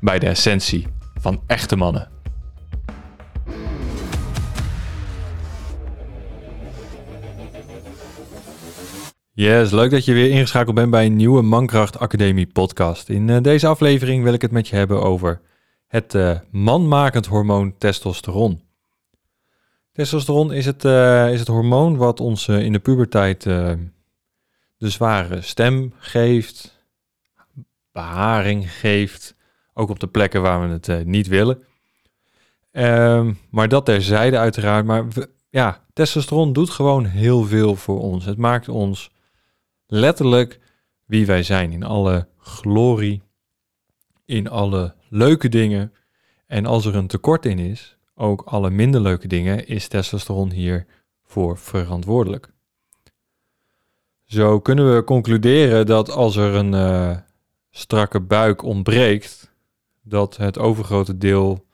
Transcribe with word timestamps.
bij 0.00 0.18
de 0.18 0.26
essentie 0.26 0.86
van 1.20 1.42
echte 1.46 1.76
mannen. 1.76 2.08
Yes, 9.32 9.70
leuk 9.70 9.90
dat 9.90 10.04
je 10.04 10.12
weer 10.12 10.30
ingeschakeld 10.30 10.74
bent 10.74 10.90
bij 10.90 11.06
een 11.06 11.16
nieuwe 11.16 11.42
Mankracht 11.42 11.98
Academie 11.98 12.46
podcast. 12.46 13.08
In 13.08 13.30
eh, 13.30 13.40
deze 13.42 13.66
aflevering 13.66 14.22
wil 14.22 14.32
ik 14.32 14.42
het 14.42 14.50
met 14.50 14.68
je 14.68 14.76
hebben 14.76 15.02
over 15.02 15.40
het 15.86 16.14
uh, 16.14 16.38
manmakend 16.50 17.26
hormoon 17.26 17.78
testosteron. 17.78 18.60
Testosteron 19.92 20.52
is 20.52 20.66
het, 20.66 20.84
uh, 20.84 21.32
is 21.32 21.38
het 21.38 21.48
hormoon 21.48 21.96
wat 21.96 22.20
ons 22.20 22.48
in 22.48 22.72
de 22.72 22.78
puberteit 22.78 23.42
de 23.42 24.88
zware 24.88 25.40
stem 25.40 25.92
geeft, 25.98 26.84
beharing 27.92 28.72
geeft, 28.72 29.34
ook 29.80 29.88
op 29.88 30.00
de 30.00 30.06
plekken 30.06 30.42
waar 30.42 30.68
we 30.68 30.92
het 30.92 31.06
niet 31.06 31.26
willen. 31.26 31.62
Um, 32.72 33.38
maar 33.50 33.68
dat 33.68 33.84
terzijde 33.84 34.38
uiteraard. 34.38 34.84
Maar 34.84 35.04
ja, 35.50 35.84
testosteron 35.92 36.52
doet 36.52 36.70
gewoon 36.70 37.04
heel 37.04 37.44
veel 37.44 37.76
voor 37.76 38.00
ons. 38.00 38.24
Het 38.24 38.38
maakt 38.38 38.68
ons 38.68 39.10
letterlijk 39.86 40.60
wie 41.04 41.26
wij 41.26 41.42
zijn 41.42 41.72
in 41.72 41.82
alle 41.82 42.28
glorie, 42.38 43.22
in 44.24 44.48
alle 44.48 44.94
leuke 45.08 45.48
dingen. 45.48 45.92
En 46.46 46.66
als 46.66 46.86
er 46.86 46.94
een 46.94 47.06
tekort 47.06 47.46
in 47.46 47.58
is, 47.58 47.96
ook 48.14 48.42
alle 48.42 48.70
minder 48.70 49.00
leuke 49.00 49.28
dingen, 49.28 49.66
is 49.66 49.88
testosteron 49.88 50.50
hiervoor 50.50 51.58
verantwoordelijk. 51.58 52.52
Zo 54.24 54.60
kunnen 54.60 54.94
we 54.94 55.04
concluderen 55.04 55.86
dat 55.86 56.10
als 56.10 56.36
er 56.36 56.54
een 56.54 56.72
uh, 56.72 57.16
strakke 57.70 58.20
buik 58.20 58.62
ontbreekt, 58.62 59.49
dat 60.10 60.36
het 60.36 60.58
overgrote 60.58 61.18
deel 61.18 61.66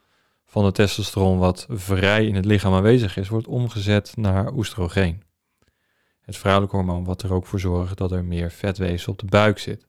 van 0.45 0.65
de 0.65 0.71
testosteron 0.71 1.37
wat 1.37 1.67
vrij 1.69 2.25
in 2.25 2.35
het 2.35 2.45
lichaam 2.45 2.73
aanwezig 2.73 3.17
is, 3.17 3.29
wordt 3.29 3.47
omgezet 3.47 4.13
naar 4.15 4.53
oestrogeen 4.53 5.25
het 6.27 6.37
vrouwelijk 6.37 6.71
hormoon, 6.71 7.03
wat 7.03 7.21
er 7.21 7.33
ook 7.33 7.45
voor 7.45 7.59
zorgt 7.59 7.97
dat 7.97 8.11
er 8.11 8.25
meer 8.25 8.51
vetweefsel 8.51 9.11
op 9.11 9.19
de 9.19 9.25
buik 9.25 9.59
zit. 9.59 9.87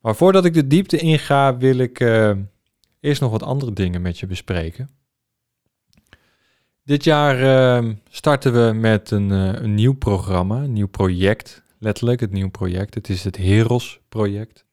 Maar 0.00 0.16
voordat 0.16 0.44
ik 0.44 0.54
de 0.54 0.66
diepte 0.66 0.98
inga, 0.98 1.56
wil 1.56 1.78
ik 1.78 2.00
uh, 2.00 2.32
eerst 3.00 3.20
nog 3.20 3.30
wat 3.30 3.42
andere 3.42 3.72
dingen 3.72 4.02
met 4.02 4.18
je 4.18 4.26
bespreken. 4.26 4.90
Dit 6.84 7.04
jaar 7.04 7.40
uh, 7.84 7.90
starten 8.08 8.52
we 8.52 8.72
met 8.72 9.10
een, 9.10 9.30
uh, 9.30 9.52
een, 9.52 9.74
nieuw 9.74 9.94
programma, 9.94 10.62
een 10.62 10.72
nieuw 10.72 10.88
project. 10.88 11.62
Letterlijk, 11.78 12.20
het 12.20 12.32
nieuw 12.32 12.50
project. 12.50 12.94
Het 12.94 13.08
is 13.08 13.24
het 13.24 13.36
Heros-project. 13.36 14.64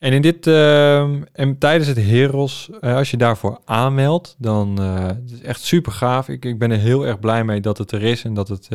En, 0.00 0.12
in 0.12 0.22
dit, 0.22 0.46
ehm, 0.46 1.22
en 1.32 1.58
tijdens 1.58 1.88
het 1.88 1.96
Heros, 1.96 2.70
als 2.80 3.10
je 3.10 3.16
daarvoor 3.16 3.60
aanmeldt, 3.64 4.36
dan 4.38 4.76
het 4.78 5.30
is 5.30 5.42
echt 5.42 5.60
super 5.60 5.92
gaaf. 5.92 6.28
Ik, 6.28 6.44
ik 6.44 6.58
ben 6.58 6.70
er 6.70 6.78
heel 6.78 7.06
erg 7.06 7.18
blij 7.18 7.44
mee 7.44 7.60
dat 7.60 7.78
het 7.78 7.92
er 7.92 8.02
is 8.02 8.24
en 8.24 8.34
dat 8.34 8.48
het 8.48 8.68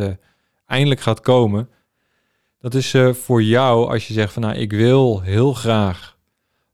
eindelijk 0.66 1.02
gaat 1.02 1.22
komen. 1.22 1.70
Dat 2.66 2.74
is 2.74 2.94
uh, 2.94 3.14
voor 3.14 3.44
jou 3.44 3.92
als 3.92 4.08
je 4.08 4.14
zegt 4.14 4.34
van 4.34 4.42
nou, 4.42 4.56
ik 4.56 4.72
wil 4.72 5.22
heel 5.22 5.54
graag 5.54 6.18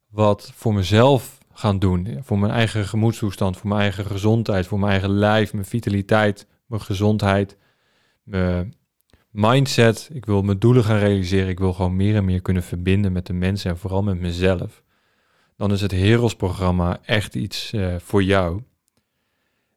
wat 0.10 0.52
voor 0.56 0.74
mezelf 0.74 1.38
gaan 1.54 1.80
doen. 1.80 2.20
Voor 2.22 2.40
mijn 2.40 2.52
eigen 2.52 2.86
gemoedstoestand, 2.86 3.58
voor 3.58 3.70
mijn 3.70 3.82
eigen 3.82 4.06
gezondheid, 4.06 4.68
voor 4.68 4.80
mijn 4.80 4.92
eigen 4.92 5.10
lijf, 5.10 5.54
mijn 5.54 5.66
vitaliteit, 5.66 6.48
mijn 6.66 6.82
gezondheid, 6.82 7.58
mijn 8.24 8.74
mindset. 9.32 10.10
Ik 10.14 10.26
wil 10.26 10.42
mijn 10.42 10.60
doelen 10.60 10.84
gaan 10.84 11.00
realiseren. 11.00 11.50
Ik 11.50 11.60
wil 11.60 11.74
gewoon 11.74 11.96
meer 11.96 12.16
en 12.16 12.26
meer 12.26 12.42
kunnen 12.42 12.64
verbinden 12.64 13.12
met 13.12 13.26
de 13.26 13.34
mensen 13.34 13.72
en 13.72 13.78
vooral 13.78 14.04
met 14.04 14.20
mezelf. 14.20 14.84
Dan 15.58 15.72
is 15.72 15.82
het 15.82 15.92
Heros-programma 15.92 17.00
echt 17.06 17.36
iets 17.36 17.74
uh, 17.74 17.96
voor 17.98 18.24
jou. 18.24 18.62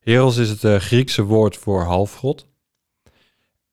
Heros 0.01 0.37
is 0.37 0.49
het 0.49 0.65
uh, 0.65 0.77
Griekse 0.77 1.23
woord 1.23 1.57
voor 1.57 1.83
halfgod. 1.83 2.47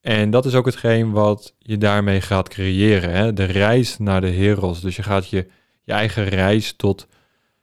En 0.02 0.30
dat 0.30 0.46
is 0.46 0.56
ook 0.56 0.66
hetgeen 0.66 1.12
wat 1.12 1.56
je 1.60 1.78
daarmee 1.78 2.22
gaat 2.22 2.50
creëren. 2.50 3.12
Hè? 3.12 3.34
De 3.34 3.44
reis 3.44 3.98
naar 3.98 4.22
de 4.22 4.32
Heros. 4.32 4.82
Dus 4.82 4.96
je 4.96 5.04
gaat 5.04 5.30
je, 5.30 5.48
je 5.82 5.92
eigen 5.92 6.24
reis 6.24 6.74
tot 6.74 7.08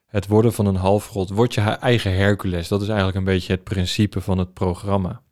het 0.06 0.26
worden 0.26 0.52
van 0.52 0.66
een 0.66 0.76
halfgod. 0.76 1.30
Word 1.30 1.54
je 1.54 1.60
eigen 1.60 2.14
Hercules. 2.14 2.68
Dat 2.68 2.82
is 2.82 2.88
eigenlijk 2.88 3.18
een 3.18 3.24
beetje 3.24 3.52
het 3.52 3.64
principe 3.64 4.20
van 4.20 4.38
het 4.38 4.52
programma. 4.52 5.22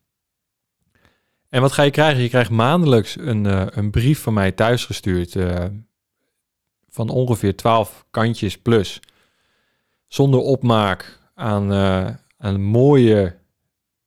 En 1.56 1.62
wat 1.62 1.72
ga 1.72 1.82
je 1.82 1.90
krijgen? 1.90 2.22
Je 2.22 2.28
krijgt 2.28 2.50
maandelijks 2.50 3.16
een, 3.18 3.44
uh, 3.44 3.66
een 3.70 3.90
brief 3.90 4.22
van 4.22 4.34
mij 4.34 4.52
thuisgestuurd. 4.52 5.34
Uh, 5.34 5.64
van 6.88 7.08
ongeveer 7.08 7.56
12 7.56 8.06
kantjes 8.10 8.58
plus. 8.58 9.00
Zonder 10.06 10.40
opmaak 10.40 11.20
aan, 11.34 11.72
uh, 11.72 12.08
aan 12.38 12.62
mooie, 12.62 13.36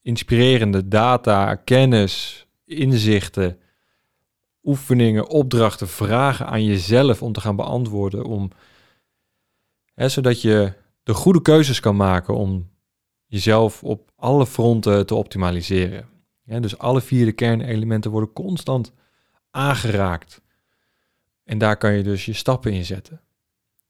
inspirerende 0.01 0.87
data, 0.87 1.55
kennis, 1.55 2.45
inzichten, 2.65 3.59
oefeningen, 4.63 5.29
opdrachten, 5.29 5.87
vragen 5.87 6.47
aan 6.47 6.63
jezelf 6.63 7.21
om 7.21 7.33
te 7.33 7.41
gaan 7.41 7.55
beantwoorden. 7.55 8.25
Om, 8.25 8.51
hè, 9.93 10.09
zodat 10.09 10.41
je 10.41 10.73
de 11.03 11.13
goede 11.13 11.41
keuzes 11.41 11.79
kan 11.79 11.95
maken 11.95 12.35
om 12.35 12.69
jezelf 13.25 13.83
op 13.83 14.11
alle 14.15 14.45
fronten 14.45 15.05
te 15.05 15.15
optimaliseren. 15.15 16.18
Dus 16.49 16.77
alle 16.77 17.01
vier 17.01 17.25
de 17.25 17.31
kernelementen 17.31 18.11
worden 18.11 18.33
constant 18.33 18.93
aangeraakt. 19.51 20.41
En 21.43 21.57
daar 21.57 21.77
kan 21.77 21.93
je 21.93 22.03
dus 22.03 22.25
je 22.25 22.33
stappen 22.33 22.73
in 22.73 22.85
zetten. 22.85 23.21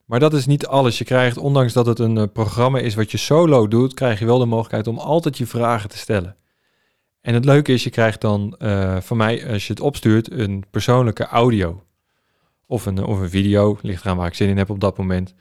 Maar 0.06 0.20
dat 0.20 0.34
is 0.34 0.46
niet 0.46 0.66
alles. 0.66 0.98
Je 0.98 1.04
krijgt, 1.04 1.38
ondanks 1.38 1.74
dat 1.74 1.86
het 1.86 2.00
een 2.00 2.18
eh, 2.18 2.24
programma 2.34 2.80
is 2.80 2.96
wat 2.96 3.12
je 3.12 3.18
solo 3.18 3.68
doet, 3.68 3.94
krijg 3.94 4.20
je 4.20 4.26
wel 4.26 4.40
de 4.40 4.46
mogelijkheid 4.46 4.88
om 4.88 4.98
altijd 4.98 5.38
je 5.38 5.46
vragen 5.46 5.90
te 5.90 5.98
stellen. 5.98 6.36
En 7.22 7.34
het 7.34 7.46
leuke 7.46 7.74
is, 7.74 7.84
je 7.84 7.90
krijgt 7.90 8.22
dan 8.22 8.56
uh, 8.60 8.98
van 9.02 9.18
mij, 9.18 9.52
als 9.52 9.68
je 9.68 9.74
het 9.74 9.82
opstuurt, 9.82 10.32
een 10.32 10.64
persoonlijke 10.72 11.26
audio. 11.26 11.84
Of 12.66 12.86
een, 12.86 13.04
of 13.04 13.20
een 13.20 13.30
video, 13.30 13.78
ligt 13.82 14.04
eraan 14.04 14.18
waar 14.18 14.28
ik 14.28 14.34
zin 14.34 14.50
in 14.50 14.58
heb 14.58 14.70
op 14.70 14.80
dat 14.80 14.98
moment. 14.98 15.34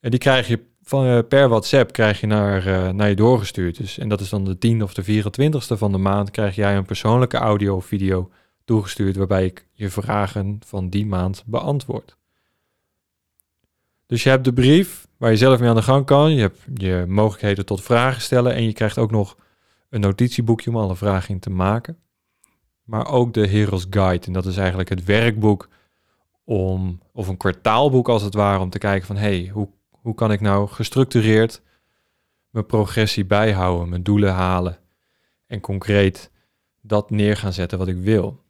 En 0.00 0.10
die 0.10 0.18
krijg 0.18 0.48
je 0.48 0.60
van, 0.88 1.06
uh, 1.06 1.18
per 1.28 1.48
WhatsApp 1.48 1.92
krijg 1.92 2.20
je 2.20 2.26
naar, 2.26 2.66
uh, 2.66 2.88
naar 2.90 3.08
je 3.08 3.16
doorgestuurd. 3.16 3.76
Dus, 3.76 3.98
en 3.98 4.08
dat 4.08 4.20
is 4.20 4.28
dan 4.28 4.44
de 4.44 4.58
10 4.58 4.82
of 4.82 4.94
de 4.94 5.04
24ste 5.04 5.78
van 5.78 5.92
de 5.92 5.98
maand, 5.98 6.30
krijg 6.30 6.54
jij 6.54 6.76
een 6.76 6.84
persoonlijke 6.84 7.36
audio 7.36 7.76
of 7.76 7.86
video 7.86 8.30
toegestuurd, 8.64 9.16
waarbij 9.16 9.44
ik 9.44 9.66
je 9.72 9.90
vragen 9.90 10.58
van 10.66 10.88
die 10.88 11.06
maand 11.06 11.42
beantwoord. 11.46 12.16
Dus 14.06 14.22
je 14.22 14.28
hebt 14.28 14.44
de 14.44 14.52
brief 14.52 15.06
waar 15.16 15.30
je 15.30 15.36
zelf 15.36 15.60
mee 15.60 15.68
aan 15.68 15.74
de 15.74 15.82
gang 15.82 16.06
kan. 16.06 16.34
Je 16.34 16.40
hebt 16.40 16.58
je 16.74 17.04
mogelijkheden 17.08 17.66
tot 17.66 17.82
vragen 17.82 18.22
stellen 18.22 18.54
en 18.54 18.64
je 18.64 18.72
krijgt 18.72 18.98
ook 18.98 19.10
nog 19.10 19.36
een 19.90 20.00
notitieboekje 20.00 20.70
om 20.70 20.76
alle 20.76 20.96
vragen 20.96 21.34
in 21.34 21.40
te 21.40 21.50
maken. 21.50 21.98
Maar 22.84 23.06
ook 23.06 23.34
de 23.34 23.48
Heroes 23.48 23.86
Guide. 23.90 24.26
En 24.26 24.32
dat 24.32 24.46
is 24.46 24.56
eigenlijk 24.56 24.88
het 24.88 25.04
werkboek 25.04 25.68
om, 26.44 27.00
of 27.12 27.28
een 27.28 27.36
kwartaalboek 27.36 28.08
als 28.08 28.22
het 28.22 28.34
ware, 28.34 28.60
om 28.60 28.70
te 28.70 28.78
kijken 28.78 29.06
van 29.06 29.16
hey, 29.16 29.50
hoe, 29.52 29.68
hoe 30.06 30.14
kan 30.14 30.32
ik 30.32 30.40
nou 30.40 30.68
gestructureerd 30.68 31.62
mijn 32.50 32.66
progressie 32.66 33.24
bijhouden, 33.24 33.88
mijn 33.88 34.02
doelen 34.02 34.32
halen 34.32 34.78
en 35.46 35.60
concreet 35.60 36.30
dat 36.82 37.10
neer 37.10 37.36
gaan 37.36 37.52
zetten 37.52 37.78
wat 37.78 37.88
ik 37.88 37.96
wil. 37.96 38.42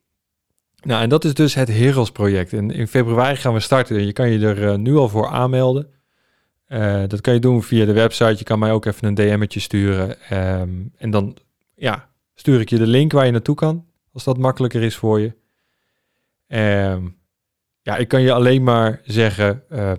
Nou, 0.83 1.03
en 1.03 1.09
dat 1.09 1.25
is 1.25 1.35
dus 1.35 1.55
het 1.55 1.69
Heroes 1.69 2.11
project. 2.11 2.53
En 2.53 2.71
in 2.71 2.89
februari 2.89 3.37
gaan 3.37 3.53
we 3.53 3.61
starten. 3.61 4.07
Je 4.07 4.13
kan 4.13 4.31
je 4.31 4.47
er 4.47 4.63
uh, 4.63 4.75
nu 4.75 4.97
al 4.97 5.09
voor 5.09 5.29
aanmelden. 5.29 5.91
Eh, 6.67 7.03
dat 7.07 7.21
kan 7.21 7.35
je 7.35 7.41
doen 7.41 7.63
via 7.63 7.85
de 7.85 7.93
website. 7.93 8.39
Je 8.39 8.45
kan 8.45 8.59
mij 8.59 8.73
ook 8.73 8.85
even 8.85 9.09
een 9.09 9.15
DM'tje 9.15 9.61
sturen. 9.61 10.21
Ehm, 10.21 10.71
en 10.97 11.11
dan 11.11 11.37
ja, 11.75 12.09
stuur 12.35 12.61
ik 12.61 12.71
je 12.71 12.79
de 12.79 12.87
link 12.87 13.13
waar 13.13 13.27
je 13.27 13.33
naartoe 13.33 13.55
kan. 13.55 13.87
Als 14.13 14.25
dat 14.25 14.39
makkelijker 14.39 14.83
is 14.83 14.97
voor 14.97 15.21
je. 15.21 15.35
Ehm, 16.47 17.07
ja, 17.83 17.97
ik 17.97 18.09
kan 18.09 18.23
je 18.23 18.33
alleen 18.33 18.63
maar 18.63 19.01
zeggen, 19.05 19.63
ehm, 19.69 19.97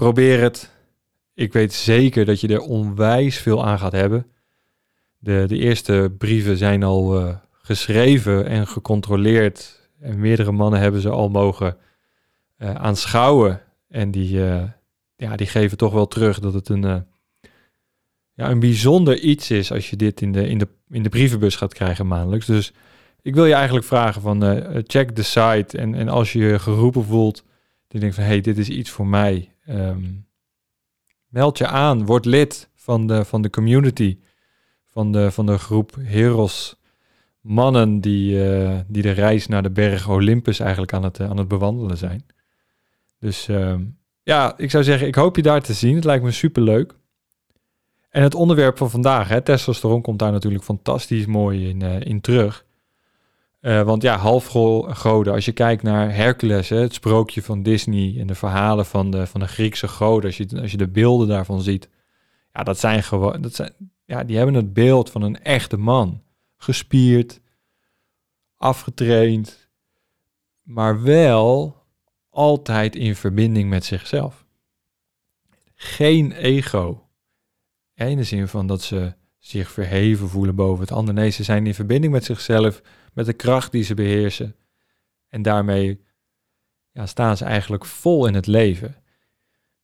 probeer 0.00 0.40
het. 0.40 0.70
Ik 1.34 1.52
weet 1.52 1.72
zeker 1.72 2.24
dat 2.24 2.40
je 2.40 2.48
er 2.48 2.60
onwijs 2.60 3.38
veel 3.38 3.64
aan 3.66 3.78
gaat 3.78 3.92
hebben. 3.92 4.26
De, 5.18 5.44
de 5.46 5.56
eerste 5.56 6.14
brieven 6.18 6.56
zijn 6.56 6.82
al 6.82 7.18
eh, 7.18 7.36
geschreven 7.52 8.46
en 8.46 8.66
gecontroleerd. 8.66 9.88
En 10.00 10.20
meerdere 10.20 10.52
mannen 10.52 10.80
hebben 10.80 11.00
ze 11.00 11.08
al 11.08 11.28
mogen 11.28 11.76
uh, 12.58 12.74
aanschouwen. 12.74 13.62
En 13.88 14.10
die, 14.10 14.36
uh, 14.36 14.62
ja, 15.16 15.36
die 15.36 15.46
geven 15.46 15.76
toch 15.76 15.92
wel 15.92 16.08
terug 16.08 16.38
dat 16.38 16.54
het 16.54 16.68
een, 16.68 16.82
ja, 18.32 18.50
een 18.50 18.60
bijzonder 18.60 19.18
iets 19.18 19.50
is 19.50 19.72
als 19.72 19.90
je 19.90 19.96
dit 19.96 20.20
in 20.20 20.32
de, 20.32 20.48
in, 20.48 20.58
de, 20.58 20.68
in 20.88 21.02
de 21.02 21.08
brievenbus 21.08 21.56
gaat 21.56 21.74
krijgen 21.74 22.06
maandelijks. 22.06 22.46
Dus 22.46 22.72
ik 23.22 23.34
wil 23.34 23.46
je 23.46 23.54
eigenlijk 23.54 23.86
vragen 23.86 24.22
van 24.22 24.64
check 24.86 25.16
de 25.16 25.22
site. 25.22 25.78
En, 25.78 25.94
en 25.94 26.08
als 26.08 26.32
je 26.32 26.38
je 26.38 26.58
geroepen 26.58 27.04
voelt, 27.04 27.44
die 27.88 28.00
denkt 28.00 28.14
van 28.14 28.24
hey, 28.24 28.40
dit 28.40 28.58
is 28.58 28.68
iets 28.68 28.90
voor 28.90 29.06
mij. 29.06 29.50
Um, 29.70 30.26
meld 31.28 31.58
je 31.58 31.66
aan, 31.66 32.06
word 32.06 32.24
lid 32.24 32.70
van 32.74 33.06
de, 33.06 33.24
van 33.24 33.42
de 33.42 33.50
community 33.50 34.18
van 34.86 35.12
de, 35.12 35.30
van 35.30 35.46
de 35.46 35.58
groep 35.58 35.96
Heros 36.00 36.80
mannen 37.40 38.00
die, 38.00 38.48
uh, 38.48 38.78
die 38.86 39.02
de 39.02 39.10
reis 39.10 39.46
naar 39.46 39.62
de 39.62 39.70
berg 39.70 40.08
Olympus 40.08 40.60
eigenlijk 40.60 40.92
aan 40.92 41.04
het, 41.04 41.18
uh, 41.18 41.30
aan 41.30 41.36
het 41.36 41.48
bewandelen 41.48 41.96
zijn. 41.96 42.26
Dus 43.18 43.48
uh, 43.48 43.74
ja, 44.22 44.58
ik 44.58 44.70
zou 44.70 44.84
zeggen, 44.84 45.06
ik 45.06 45.14
hoop 45.14 45.36
je 45.36 45.42
daar 45.42 45.62
te 45.62 45.72
zien. 45.72 45.94
Het 45.94 46.04
lijkt 46.04 46.24
me 46.24 46.30
super 46.30 46.62
leuk. 46.62 46.94
En 48.08 48.22
het 48.22 48.34
onderwerp 48.34 48.78
van 48.78 48.90
vandaag, 48.90 49.28
hè, 49.28 49.40
testosteron, 49.40 50.02
komt 50.02 50.18
daar 50.18 50.32
natuurlijk 50.32 50.64
fantastisch 50.64 51.26
mooi 51.26 51.68
in, 51.68 51.80
uh, 51.82 52.00
in 52.00 52.20
terug. 52.20 52.64
Want 53.60 54.02
ja, 54.02 54.16
halfgoden, 54.16 55.32
als 55.32 55.44
je 55.44 55.52
kijkt 55.52 55.82
naar 55.82 56.14
Hercules, 56.14 56.68
hè, 56.68 56.76
het 56.76 56.94
sprookje 56.94 57.42
van 57.42 57.62
Disney 57.62 58.16
en 58.18 58.26
de 58.26 58.34
verhalen 58.34 58.86
van 58.86 59.10
de, 59.10 59.26
van 59.26 59.40
de 59.40 59.48
Griekse 59.48 59.88
goden, 59.88 60.24
als 60.24 60.36
je, 60.36 60.60
als 60.60 60.70
je 60.70 60.76
de 60.76 60.88
beelden 60.88 61.28
daarvan 61.28 61.62
ziet, 61.62 61.88
ja, 62.52 62.62
dat 62.62 62.78
zijn 62.78 63.02
gewoon, 63.02 63.40
dat 63.40 63.54
zijn, 63.54 63.72
ja, 64.04 64.24
die 64.24 64.36
hebben 64.36 64.54
het 64.54 64.72
beeld 64.72 65.10
van 65.10 65.22
een 65.22 65.42
echte 65.42 65.76
man. 65.76 66.22
Gespierd, 66.56 67.40
afgetraind, 68.56 69.68
maar 70.62 71.02
wel 71.02 71.76
altijd 72.30 72.96
in 72.96 73.16
verbinding 73.16 73.70
met 73.70 73.84
zichzelf. 73.84 74.46
Geen 75.74 76.32
ego. 76.32 77.08
In 77.94 78.16
de 78.16 78.24
zin 78.24 78.48
van 78.48 78.66
dat 78.66 78.82
ze 78.82 79.14
zich 79.38 79.70
verheven 79.70 80.28
voelen 80.28 80.54
boven 80.54 80.80
het 80.80 80.92
ander. 80.92 81.14
Nee, 81.14 81.30
ze 81.30 81.42
zijn 81.42 81.66
in 81.66 81.74
verbinding 81.74 82.12
met 82.12 82.24
zichzelf, 82.24 82.82
met 83.12 83.26
de 83.26 83.32
kracht 83.32 83.72
die 83.72 83.82
ze 83.82 83.94
beheersen. 83.94 84.56
En 85.28 85.42
daarmee 85.42 86.00
ja, 86.92 87.06
staan 87.06 87.36
ze 87.36 87.44
eigenlijk 87.44 87.84
vol 87.84 88.26
in 88.26 88.34
het 88.34 88.46
leven. 88.46 88.96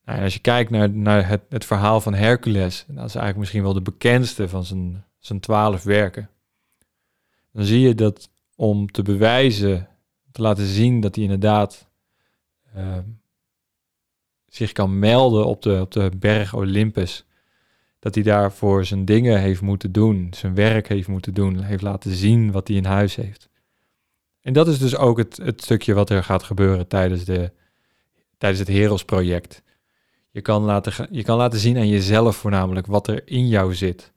Nou, 0.05 0.23
als 0.23 0.35
je 0.35 0.41
kijkt 0.41 0.71
naar, 0.71 0.91
naar 0.91 1.29
het, 1.29 1.43
het 1.49 1.65
verhaal 1.65 2.01
van 2.01 2.15
Hercules, 2.15 2.85
dat 2.87 2.97
is 2.97 3.15
eigenlijk 3.15 3.37
misschien 3.37 3.63
wel 3.63 3.73
de 3.73 3.83
bekendste 3.83 4.49
van 4.49 4.65
zijn, 4.65 5.05
zijn 5.19 5.41
twaalf 5.41 5.83
werken. 5.83 6.31
Dan 7.53 7.65
zie 7.65 7.81
je 7.81 7.95
dat 7.95 8.31
om 8.57 8.91
te 8.91 9.03
bewijzen, 9.03 9.89
te 10.33 10.43
laten 10.43 10.67
zien 10.67 11.01
dat 11.01 11.15
hij 11.15 11.25
inderdaad 11.25 11.89
uh, 12.77 12.99
zich 14.47 14.73
kan 14.73 14.99
melden 14.99 15.47
op 15.47 15.63
de, 15.63 15.81
op 15.81 15.93
de 15.93 16.11
berg 16.19 16.55
Olympus, 16.55 17.25
dat 18.07 18.15
hij 18.15 18.25
daarvoor 18.25 18.85
zijn 18.85 19.05
dingen 19.05 19.41
heeft 19.41 19.61
moeten 19.61 19.93
doen, 19.93 20.29
zijn 20.31 20.55
werk 20.55 20.89
heeft 20.89 21.09
moeten 21.09 21.35
doen, 21.35 21.63
heeft 21.63 21.83
laten 21.83 22.15
zien 22.15 22.53
wat 22.53 22.69
hij 22.69 22.77
in 22.77 22.85
huis 22.85 23.15
heeft. 23.15 23.49
En 24.41 24.53
dat 24.53 24.69
is 24.69 24.79
dus 24.79 24.97
ook 24.97 25.19
het, 25.19 25.37
het 25.37 25.63
stukje 25.63 25.95
wat 25.95 26.11
er 26.11 26.25
gaat 26.25 26.43
gebeuren 26.43 26.87
tijdens, 26.89 27.25
de, 27.25 27.53
tijdens 28.39 28.61
het 28.61 28.77
Heros-project. 28.77 29.63
Je 30.31 30.41
kan, 30.41 30.63
laten, 30.63 31.09
je 31.11 31.23
kan 31.23 31.37
laten 31.37 31.59
zien 31.59 31.77
aan 31.77 31.89
jezelf 31.89 32.37
voornamelijk 32.37 32.87
wat 32.87 33.09
er 33.09 33.29
in 33.29 33.49
jou 33.49 33.75
zit. 33.75 34.13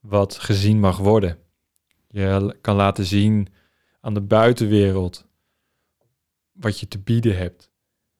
Wat 0.00 0.38
gezien 0.38 0.80
mag 0.80 0.98
worden. 0.98 1.38
Je 2.08 2.56
kan 2.60 2.76
laten 2.76 3.04
zien 3.04 3.48
aan 4.00 4.14
de 4.14 4.22
buitenwereld 4.22 5.26
wat 6.52 6.80
je 6.80 6.88
te 6.88 6.98
bieden 6.98 7.36
hebt. 7.36 7.70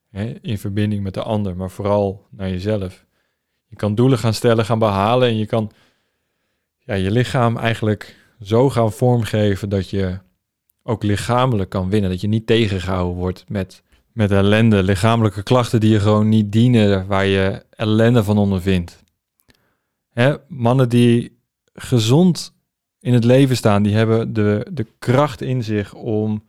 Hè, 0.08 0.38
in 0.40 0.58
verbinding 0.58 1.02
met 1.02 1.14
de 1.14 1.22
ander, 1.22 1.56
maar 1.56 1.70
vooral 1.70 2.26
naar 2.30 2.48
jezelf. 2.48 3.08
Je 3.70 3.76
kan 3.76 3.94
doelen 3.94 4.18
gaan 4.18 4.34
stellen, 4.34 4.64
gaan 4.64 4.78
behalen 4.78 5.28
en 5.28 5.36
je 5.36 5.46
kan 5.46 5.70
ja, 6.78 6.94
je 6.94 7.10
lichaam 7.10 7.56
eigenlijk 7.56 8.16
zo 8.42 8.70
gaan 8.70 8.92
vormgeven 8.92 9.68
dat 9.68 9.90
je 9.90 10.18
ook 10.82 11.02
lichamelijk 11.02 11.70
kan 11.70 11.90
winnen. 11.90 12.10
Dat 12.10 12.20
je 12.20 12.28
niet 12.28 12.46
tegengehouden 12.46 13.16
wordt 13.16 13.44
met 13.48 13.82
met 14.12 14.30
ellende, 14.30 14.82
lichamelijke 14.82 15.42
klachten 15.42 15.80
die 15.80 15.90
je 15.90 16.00
gewoon 16.00 16.28
niet 16.28 16.52
dienen, 16.52 17.06
waar 17.06 17.26
je 17.26 17.62
ellende 17.70 18.24
van 18.24 18.38
ondervindt. 18.38 19.02
Hè, 20.10 20.34
mannen 20.48 20.88
die 20.88 21.38
gezond 21.72 22.54
in 23.00 23.12
het 23.12 23.24
leven 23.24 23.56
staan, 23.56 23.82
die 23.82 23.94
hebben 23.94 24.32
de, 24.32 24.66
de 24.72 24.86
kracht 24.98 25.40
in 25.40 25.64
zich 25.64 25.94
om 25.94 26.44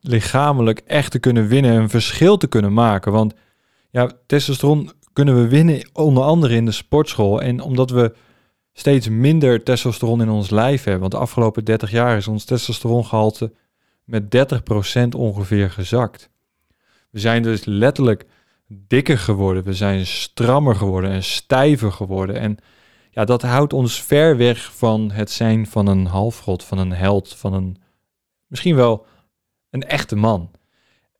lichamelijk 0.00 0.78
echt 0.78 1.10
te 1.10 1.18
kunnen 1.18 1.46
winnen, 1.46 1.72
een 1.72 1.90
verschil 1.90 2.36
te 2.36 2.46
kunnen 2.46 2.72
maken. 2.72 3.12
Want 3.12 3.34
ja, 3.90 4.10
testosteron 4.26 4.92
kunnen 5.12 5.42
we 5.42 5.48
winnen 5.48 5.88
onder 5.92 6.22
andere 6.22 6.54
in 6.54 6.64
de 6.64 6.72
sportschool. 6.72 7.42
En 7.42 7.60
omdat 7.60 7.90
we 7.90 8.14
steeds 8.72 9.08
minder 9.08 9.62
testosteron 9.62 10.20
in 10.20 10.28
ons 10.28 10.50
lijf 10.50 10.82
hebben, 10.84 11.00
want 11.00 11.12
de 11.12 11.18
afgelopen 11.18 11.64
30 11.64 11.90
jaar 11.90 12.16
is 12.16 12.28
ons 12.28 12.44
testosterongehalte 12.44 13.52
met 14.04 14.24
30% 15.04 15.08
ongeveer 15.16 15.70
gezakt. 15.70 16.30
We 17.10 17.18
zijn 17.18 17.42
dus 17.42 17.64
letterlijk 17.64 18.26
dikker 18.66 19.18
geworden. 19.18 19.64
We 19.64 19.74
zijn 19.74 20.06
strammer 20.06 20.74
geworden 20.76 21.10
en 21.10 21.22
stijver 21.22 21.92
geworden. 21.92 22.36
En 22.36 22.58
ja, 23.10 23.24
dat 23.24 23.42
houdt 23.42 23.72
ons 23.72 24.02
ver 24.02 24.36
weg 24.36 24.76
van 24.76 25.10
het 25.10 25.30
zijn 25.30 25.66
van 25.66 25.86
een 25.86 26.06
halfgod, 26.06 26.64
van 26.64 26.78
een 26.78 26.92
held, 26.92 27.34
van 27.34 27.52
een 27.52 27.76
misschien 28.46 28.76
wel 28.76 29.06
een 29.70 29.82
echte 29.82 30.16
man. 30.16 30.50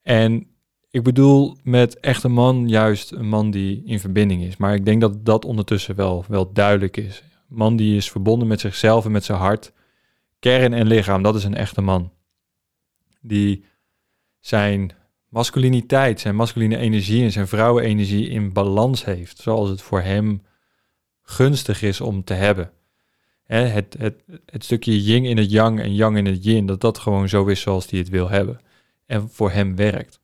En 0.02 0.50
ik 0.90 1.02
bedoel 1.02 1.56
met 1.62 2.00
echte 2.00 2.28
man 2.28 2.68
juist 2.68 3.11
een 3.11 3.28
man 3.28 3.50
die 3.50 3.82
in 3.85 4.00
verbinding 4.00 4.42
is. 4.42 4.56
Maar 4.56 4.75
ik 4.75 4.85
denk 4.85 5.00
dat 5.00 5.25
dat 5.25 5.44
ondertussen 5.44 5.94
wel, 5.94 6.25
wel 6.28 6.52
duidelijk 6.52 6.97
is. 6.97 7.23
Een 7.50 7.56
man 7.56 7.76
die 7.76 7.97
is 7.97 8.11
verbonden 8.11 8.49
met 8.49 8.61
zichzelf 8.61 9.04
en 9.04 9.11
met 9.11 9.25
zijn 9.25 9.38
hart. 9.38 9.73
Kern 10.38 10.73
en 10.73 10.87
lichaam, 10.87 11.23
dat 11.23 11.35
is 11.35 11.44
een 11.44 11.54
echte 11.54 11.80
man. 11.80 12.12
Die 13.20 13.64
zijn 14.38 14.92
masculiniteit, 15.28 16.20
zijn 16.20 16.37
masculine 16.37 16.76
energie 16.76 17.23
en 17.23 17.32
zijn 17.32 17.49
vrouwenenergie 17.49 18.28
in 18.28 18.52
balans 18.52 19.04
heeft, 19.04 19.38
zoals 19.38 19.68
het 19.68 19.82
voor 19.82 20.00
hem 20.00 20.42
gunstig 21.23 21.82
is 21.82 22.00
om 22.00 22.25
te 22.25 22.35
hebben. 22.35 22.73
het, 23.44 23.97
het, 23.99 24.23
het 24.47 24.64
stukje 24.64 25.02
yin 25.02 25.25
in 25.25 25.37
het 25.37 25.50
yang 25.50 25.80
en 25.80 25.94
yang 25.94 26.16
in 26.16 26.26
het 26.26 26.44
yin, 26.44 26.66
dat 26.66 26.80
dat 26.80 26.99
gewoon 26.99 27.28
zo 27.28 27.47
is 27.47 27.61
zoals 27.61 27.90
hij 27.90 27.99
het 27.99 28.09
wil 28.09 28.28
hebben 28.28 28.61
en 29.06 29.30
voor 29.30 29.50
hem 29.50 29.76
werkt. 29.76 30.20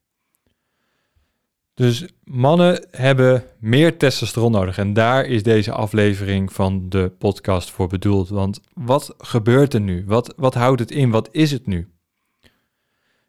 Dus 1.76 2.06
mannen 2.24 2.86
hebben 2.90 3.44
meer 3.58 3.98
testosteron 3.98 4.52
nodig 4.52 4.78
en 4.78 4.92
daar 4.92 5.24
is 5.24 5.42
deze 5.42 5.72
aflevering 5.72 6.52
van 6.52 6.88
de 6.88 7.12
podcast 7.18 7.70
voor 7.70 7.88
bedoeld. 7.88 8.28
Want 8.28 8.60
wat 8.74 9.14
gebeurt 9.18 9.74
er 9.74 9.80
nu? 9.80 10.04
Wat, 10.06 10.34
wat 10.36 10.54
houdt 10.54 10.80
het 10.80 10.90
in? 10.90 11.10
Wat 11.10 11.28
is 11.32 11.50
het 11.50 11.66
nu? 11.66 11.88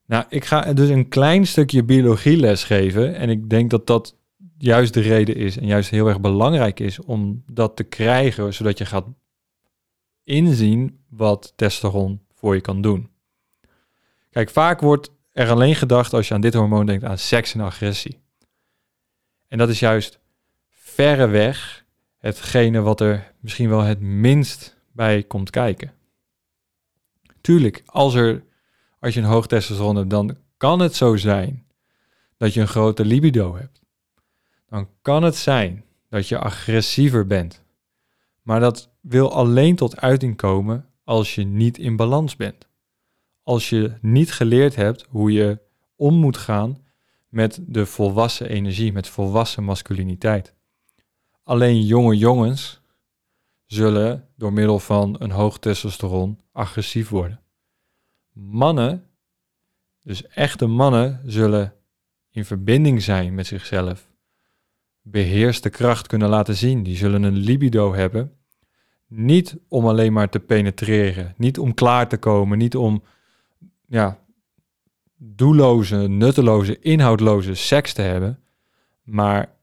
Nou, 0.06 0.26
ik 0.30 0.46
ga 0.46 0.74
dus 0.74 0.90
een 0.90 1.08
klein 1.08 1.48
stukje 1.48 1.84
biologie 1.84 2.38
les 2.38 2.64
geven. 2.64 3.16
En 3.16 3.30
ik 3.30 3.50
denk 3.50 3.70
dat 3.70 3.88
dat 3.88 4.16
juist 4.58 4.94
de 4.94 5.02
reden 5.02 5.36
is 5.36 5.58
en 5.58 5.66
juist 5.66 5.90
heel 5.90 6.08
erg 6.08 6.22
belangrijk 6.22 6.80
is 6.80 7.00
om 7.00 7.44
dat 7.52 7.76
te 7.76 7.84
krijgen, 7.84 8.54
zodat 8.54 8.78
je 8.78 8.86
gaat 8.86 9.06
inzien 10.24 11.00
wat 11.10 11.54
testosteron 11.56 12.22
voor 12.34 12.56
je 12.56 12.62
kan 12.62 12.82
doen. 12.82 13.10
Kijk, 14.30 14.50
vaak 14.50 14.82
wordt 14.82 15.12
er 15.32 15.50
alleen 15.50 15.76
gedacht 15.76 16.14
als 16.14 16.28
je 16.28 16.34
aan 16.34 16.42
dit 16.42 16.54
hormoon 16.54 16.86
denkt 16.86 17.04
aan 17.04 17.18
seks 17.18 17.54
en 17.54 17.62
agressie. 17.62 18.26
En 19.48 19.58
dat 19.58 19.70
is 19.70 19.80
juist 19.80 20.20
verreweg 20.70 21.86
hetgene 22.18 22.82
wat 22.82 23.02
er 23.02 23.34
misschien 23.40 23.70
wel 23.70 23.82
het 23.82 24.00
minst 24.00 24.78
bij 24.92 25.24
komt 25.24 25.50
kijken. 25.50 25.94
Tuurlijk, 27.42 27.84
als 27.86 28.14
er 28.14 28.44
als 29.00 29.14
je 29.14 29.20
een 29.20 29.26
hoog 29.26 29.48
testosteron 29.48 29.96
hebt, 29.96 30.10
dan 30.10 30.38
kan 30.58 30.80
het 30.80 30.96
zo 30.96 31.16
zijn 31.16 31.66
dat 32.38 32.54
je 32.54 32.62
een 32.62 32.68
grote 32.68 33.06
libido 33.06 33.56
hebt. 33.56 33.82
Dan 34.70 34.90
kan 35.02 35.24
het 35.24 35.36
zijn 35.36 35.86
dat 36.10 36.28
je 36.28 36.40
agressiever 36.40 37.28
bent. 37.28 37.64
Maar 38.42 38.60
dat 38.60 38.90
wil 39.02 39.34
alleen 39.34 39.76
tot 39.76 39.98
uiting 39.98 40.36
komen 40.36 40.90
als 41.04 41.36
je 41.36 41.44
niet 41.44 41.78
in 41.78 41.96
balans 41.96 42.36
bent. 42.36 42.68
Als 43.44 43.70
je 43.70 43.94
niet 44.02 44.32
geleerd 44.34 44.76
hebt 44.76 45.06
hoe 45.10 45.32
je 45.32 45.60
om 45.96 46.16
moet 46.16 46.38
gaan 46.38 46.86
met 47.28 47.60
de 47.66 47.86
volwassen 47.86 48.50
energie, 48.50 48.92
met 48.92 49.08
volwassen 49.08 49.64
masculiniteit. 49.64 50.56
alleen 51.44 51.86
jonge 51.86 52.18
jongens 52.18 52.82
zullen 53.66 54.28
door 54.36 54.54
middel 54.54 54.80
van 54.80 55.16
een 55.20 55.32
hoog 55.32 55.60
testosteron 55.60 56.40
agressief 56.52 57.10
worden. 57.10 57.42
Mannen, 58.34 59.04
dus 60.02 60.28
echte 60.28 60.66
mannen, 60.66 61.22
zullen 61.26 61.74
in 62.30 62.46
verbinding 62.46 63.04
zijn 63.04 63.36
met 63.36 63.48
zichzelf, 63.48 64.10
beheerste 65.02 65.70
kracht 65.70 66.08
kunnen 66.08 66.30
laten 66.30 66.56
zien. 66.56 66.84
Die 66.84 66.96
zullen 66.96 67.24
een 67.24 67.38
libido 67.38 67.94
hebben, 67.94 68.38
niet 69.08 69.58
om 69.68 69.88
alleen 69.88 70.14
maar 70.14 70.30
te 70.30 70.40
penetreren, 70.40 71.34
niet 71.38 71.60
om 71.60 71.74
klaar 71.74 72.08
te 72.08 72.18
komen, 72.18 72.58
niet 72.58 72.76
om 72.76 73.04
ja, 73.88 74.20
doelloze, 75.18 75.96
nutteloze, 75.96 76.80
inhoudloze 76.80 77.54
seks 77.54 77.94
te 77.94 78.02
hebben, 78.02 78.40
maar 79.04 79.56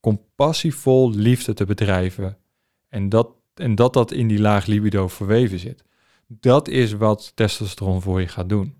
compassievol 0.00 1.10
liefde 1.10 1.54
te 1.54 1.64
bedrijven. 1.64 2.38
En 2.88 3.08
dat, 3.08 3.28
en 3.54 3.74
dat 3.74 3.92
dat 3.92 4.12
in 4.12 4.28
die 4.28 4.40
laag 4.40 4.66
libido 4.66 5.08
verweven 5.08 5.58
zit. 5.58 5.84
Dat 6.26 6.68
is 6.68 6.92
wat 6.92 7.32
testosteron 7.34 8.02
voor 8.02 8.20
je 8.20 8.28
gaat 8.28 8.48
doen. 8.48 8.74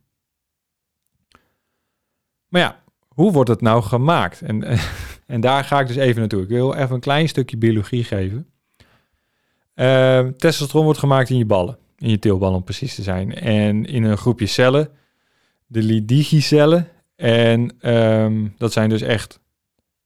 Maar 2.48 2.60
ja, 2.60 2.82
hoe 3.08 3.32
wordt 3.32 3.50
het 3.50 3.60
nou 3.60 3.82
gemaakt? 3.82 4.42
En, 4.42 4.78
en 5.26 5.40
daar 5.40 5.64
ga 5.64 5.80
ik 5.80 5.86
dus 5.86 5.96
even 5.96 6.20
naartoe. 6.20 6.42
Ik 6.42 6.48
wil 6.48 6.74
even 6.74 6.94
een 6.94 7.00
klein 7.00 7.28
stukje 7.28 7.56
biologie 7.56 8.04
geven. 8.04 8.50
Uh, 9.74 10.28
testosteron 10.28 10.84
wordt 10.84 10.98
gemaakt 10.98 11.30
in 11.30 11.38
je 11.38 11.46
ballen, 11.46 11.78
in 11.98 12.10
je 12.10 12.18
teelballen 12.18 12.56
om 12.56 12.64
precies 12.64 12.94
te 12.94 13.02
zijn. 13.02 13.34
En 13.34 13.84
in 13.84 14.04
een 14.04 14.18
groepje 14.18 14.46
cellen, 14.46 14.90
de 15.66 15.82
Lydigi-cellen. 15.82 16.88
En 17.16 17.76
ehm, 17.80 18.48
dat 18.56 18.72
zijn 18.72 18.88
dus 18.88 19.02
echt 19.02 19.40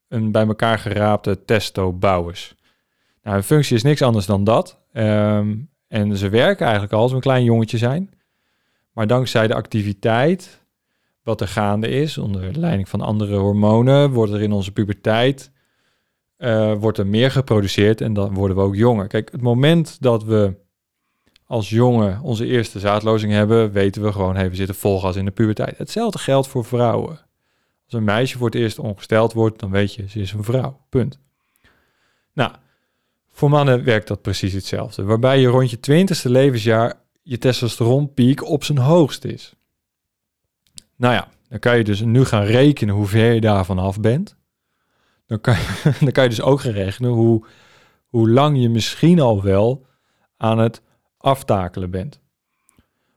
een 0.09 0.33
bij 0.33 0.47
elkaar 0.47 0.79
geraapte 0.79 1.45
testobouwers. 1.45 2.55
Nou, 3.23 3.35
hun 3.35 3.45
functie 3.45 3.77
is 3.77 3.83
niks 3.83 4.03
anders 4.03 4.27
dan 4.27 4.45
dat. 4.45 4.79
Ehm, 4.93 5.57
en 5.89 6.17
ze 6.17 6.29
werken 6.29 6.65
eigenlijk 6.65 6.95
al 6.95 7.03
als 7.03 7.13
een 7.13 7.21
klein 7.21 7.45
jongetje 7.45 7.79
zijn. 7.79 8.11
Maar 8.93 9.07
dankzij 9.07 9.47
de 9.47 9.55
activiteit, 9.55 10.65
wat 11.23 11.41
er 11.41 11.49
gaande 11.49 11.89
is, 11.89 12.19
onder 12.19 12.59
leiding 12.59 12.89
van 12.89 13.01
andere 13.01 13.37
hormonen, 13.37 14.11
wordt 14.11 14.33
er 14.33 14.43
in 14.43 14.53
onze 14.53 14.73
puberteit 14.73 15.51
uh, 16.41 16.75
wordt 16.75 16.99
er 16.99 17.07
meer 17.07 17.31
geproduceerd 17.31 18.01
en 18.01 18.13
dan 18.13 18.35
worden 18.35 18.57
we 18.57 18.63
ook 18.63 18.77
jonger. 18.77 19.07
Kijk, 19.07 19.33
het 19.33 19.41
moment 19.41 20.03
dat 20.03 20.25
we 20.25 20.55
als 21.51 21.69
jongen 21.69 22.21
onze 22.23 22.47
eerste 22.47 22.79
zaadlozing 22.79 23.33
hebben, 23.33 23.73
weten 23.73 24.03
we 24.03 24.13
gewoon, 24.13 24.37
hey, 24.37 24.51
we 24.51 24.57
zitten 24.57 24.75
vol 24.75 25.01
gas 25.01 25.17
in 25.17 25.25
de 25.25 25.31
puberteit. 25.31 25.79
Hetzelfde 25.79 26.19
geldt 26.19 26.49
voor 26.49 26.65
vrouwen. 26.65 27.21
Als 27.85 27.93
een 27.93 28.05
meisje 28.05 28.39
voor 28.39 28.47
het 28.47 28.55
eerst 28.55 28.79
ongesteld 28.79 29.33
wordt, 29.33 29.61
dan 29.61 29.71
weet 29.71 29.95
je, 29.95 30.09
ze 30.09 30.21
is 30.21 30.33
een 30.33 30.45
vrouw. 30.45 30.81
Punt. 30.89 31.19
Nou, 32.33 32.53
voor 33.33 33.51
mannen 33.51 33.85
werkt 33.85 34.09
dat 34.09 34.23
precies 34.23 34.53
hetzelfde. 34.53 35.03
Waarbij 35.03 35.41
je 35.41 35.47
rond 35.47 35.71
je 35.71 35.81
twintigste 35.81 36.31
levensjaar 36.31 36.95
je 37.23 37.39
testosteronpiek 37.39 38.45
op 38.45 38.65
zijn 38.65 38.79
hoogst 38.79 39.25
is. 39.25 39.55
Nou 40.97 41.15
ja, 41.15 41.29
dan 41.49 41.59
kan 41.59 41.77
je 41.77 41.85
dus 41.85 42.01
nu 42.01 42.25
gaan 42.25 42.45
rekenen 42.45 42.95
hoe 42.95 43.07
ver 43.07 43.33
je 43.33 43.41
daarvan 43.41 43.79
af 43.79 44.01
bent. 44.01 44.37
Dan 45.27 45.41
kan, 45.41 45.55
je, 45.55 45.93
dan 46.05 46.13
kan 46.13 46.25
je 46.25 46.31
dus 46.31 46.43
ook 46.43 46.61
gaan 46.61 46.73
rekenen 46.73 47.11
hoe, 47.11 47.47
hoe 48.07 48.31
lang 48.31 48.61
je 48.61 48.69
misschien 48.69 49.21
al 49.21 49.43
wel 49.43 49.87
aan 50.37 50.59
het 50.59 50.83
aftakelen 51.21 51.91
bent. 51.91 52.21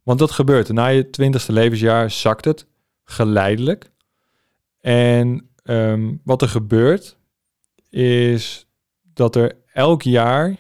Want 0.04 0.20
dat 0.20 0.32
gebeurt. 0.32 0.70
Na 0.70 0.88
je 0.88 1.10
twintigste 1.10 1.52
levensjaar 1.52 2.12
zakt 2.12 2.46
het 2.46 2.68
geleidelijk. 3.04 3.92
En 4.80 5.50
um, 5.64 6.22
wat 6.24 6.42
er 6.42 6.50
gebeurt 6.50 7.18
is 7.90 8.68
dat 9.14 9.36
er 9.36 9.58
elk 9.74 10.02
jaar, 10.02 10.56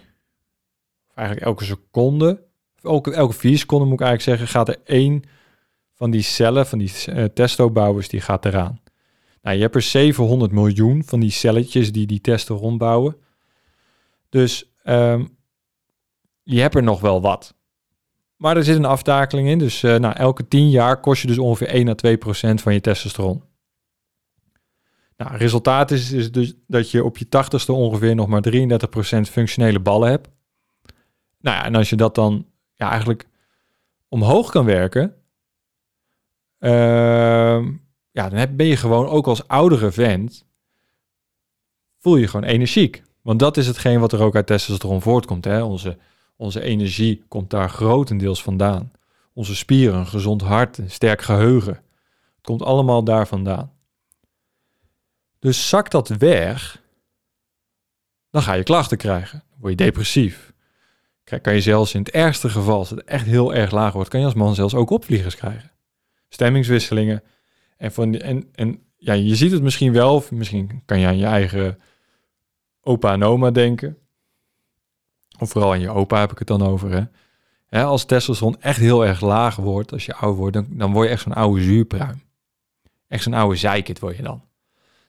eigenlijk 1.15 1.47
elke 1.47 1.63
seconde, 1.63 2.43
elke, 2.81 3.13
elke 3.13 3.33
vier 3.33 3.57
seconden 3.57 3.87
moet 3.87 3.99
ik 3.99 4.05
eigenlijk 4.05 4.39
zeggen, 4.39 4.59
gaat 4.59 4.69
er 4.69 4.81
één 4.83 5.23
van 5.93 6.11
die 6.11 6.21
cellen, 6.21 6.67
van 6.67 6.79
die 6.79 6.91
uh, 7.07 7.23
testobouwers, 7.23 8.09
die 8.09 8.21
gaat 8.21 8.45
eraan. 8.45 8.81
Nou, 9.41 9.55
je 9.55 9.61
hebt 9.61 9.75
er 9.75 9.81
700 9.81 10.51
miljoen 10.51 11.03
van 11.03 11.19
die 11.19 11.31
celletjes 11.31 11.91
die 11.91 12.07
die 12.07 12.21
testen 12.21 12.55
rondbouwen. 12.55 13.15
Dus 14.29 14.73
um, 14.83 15.37
je 16.43 16.61
hebt 16.61 16.75
er 16.75 16.83
nog 16.83 17.01
wel 17.01 17.21
wat. 17.21 17.55
Maar 18.35 18.57
er 18.57 18.63
zit 18.63 18.75
een 18.75 18.85
aftakeling 18.85 19.47
in. 19.47 19.59
Dus 19.59 19.83
uh, 19.83 19.95
nou, 19.95 20.15
elke 20.15 20.47
10 20.47 20.69
jaar 20.69 20.99
kost 20.99 21.21
je 21.21 21.27
dus 21.27 21.37
ongeveer 21.37 21.67
1 21.67 21.87
à 21.87 21.93
2 21.93 22.17
procent 22.17 22.61
van 22.61 22.73
je 22.73 22.81
testosteron. 22.81 23.43
Nou, 25.17 25.37
resultaat 25.37 25.91
is, 25.91 26.31
dus 26.31 26.53
dat 26.67 26.91
je 26.91 27.03
op 27.03 27.17
je 27.17 27.25
80ste 27.25 27.65
ongeveer 27.65 28.15
nog 28.15 28.27
maar 28.27 28.41
33 28.41 28.89
procent 28.89 29.29
functionele 29.29 29.79
ballen 29.79 30.09
hebt. 30.09 30.29
Nou 31.39 31.57
ja, 31.57 31.65
en 31.65 31.75
als 31.75 31.89
je 31.89 31.95
dat 31.95 32.15
dan 32.15 32.45
ja, 32.73 32.89
eigenlijk 32.89 33.27
omhoog 34.07 34.49
kan 34.51 34.65
werken, 34.65 35.15
uh, 36.59 37.67
ja, 38.11 38.29
dan 38.29 38.55
ben 38.55 38.65
je 38.65 38.77
gewoon 38.77 39.07
ook 39.07 39.27
als 39.27 39.47
oudere 39.47 39.91
vent, 39.91 40.45
voel 41.99 42.15
je 42.15 42.27
gewoon 42.27 42.49
energiek. 42.49 43.03
Want 43.21 43.39
dat 43.39 43.57
is 43.57 43.67
hetgeen 43.67 43.99
wat 43.99 44.11
er 44.11 44.21
ook 44.21 44.35
uit 44.35 44.47
testosteron 44.47 45.01
voortkomt. 45.01 45.45
Hè? 45.45 45.63
Onze, 45.63 45.97
onze 46.35 46.61
energie 46.61 47.23
komt 47.27 47.49
daar 47.49 47.69
grotendeels 47.69 48.43
vandaan. 48.43 48.91
Onze 49.33 49.55
spieren, 49.55 49.99
een 49.99 50.07
gezond 50.07 50.41
hart, 50.41 50.77
een 50.77 50.91
sterk 50.91 51.21
geheugen. 51.21 51.73
Het 51.73 52.41
komt 52.41 52.61
allemaal 52.61 53.03
daar 53.03 53.27
vandaan. 53.27 53.71
Dus 55.39 55.69
zakt 55.69 55.91
dat 55.91 56.07
weg, 56.07 56.81
dan 58.29 58.41
ga 58.41 58.53
je 58.53 58.63
klachten 58.63 58.97
krijgen. 58.97 59.43
Dan 59.49 59.59
word 59.59 59.71
je 59.71 59.85
depressief. 59.85 60.53
Kan 61.41 61.53
je 61.53 61.61
zelfs 61.61 61.93
in 61.93 61.99
het 61.99 62.11
ergste 62.11 62.49
geval, 62.49 62.77
als 62.77 62.89
het 62.89 63.03
echt 63.03 63.25
heel 63.25 63.53
erg 63.53 63.71
laag 63.71 63.93
wordt, 63.93 64.09
kan 64.09 64.19
je 64.19 64.25
als 64.25 64.35
man 64.35 64.55
zelfs 64.55 64.73
ook 64.73 64.89
opvliegers 64.89 65.35
krijgen. 65.35 65.71
Stemmingswisselingen, 66.29 67.23
en, 67.77 67.91
van, 67.91 68.15
en, 68.15 68.49
en 68.53 68.83
ja, 68.97 69.13
je 69.13 69.35
ziet 69.35 69.51
het 69.51 69.61
misschien 69.61 69.93
wel, 69.93 70.23
misschien 70.29 70.81
kan 70.85 70.99
je 70.99 71.07
aan 71.07 71.17
je 71.17 71.25
eigen 71.25 71.79
opa 72.81 73.13
en 73.13 73.23
oma 73.23 73.51
denken. 73.51 73.97
Vooral 75.47 75.71
aan 75.71 75.79
je 75.79 75.89
opa 75.89 76.19
heb 76.19 76.31
ik 76.31 76.39
het 76.39 76.47
dan 76.47 76.61
over. 76.61 77.09
Hè? 77.69 77.83
als 77.83 78.05
testosteron 78.05 78.61
echt 78.61 78.79
heel 78.79 79.05
erg 79.05 79.21
laag 79.21 79.55
wordt, 79.55 79.91
als 79.91 80.05
je 80.05 80.15
oud 80.15 80.37
wordt, 80.37 80.53
dan, 80.53 80.65
dan 80.69 80.91
word 80.91 81.07
je 81.07 81.13
echt 81.13 81.23
zo'n 81.23 81.33
oude 81.33 81.61
zuurpruim. 81.61 82.21
Echt 83.07 83.23
zo'n 83.23 83.33
oude 83.33 83.55
zeikert 83.55 83.99
word 83.99 84.15
je 84.15 84.23
dan. 84.23 84.43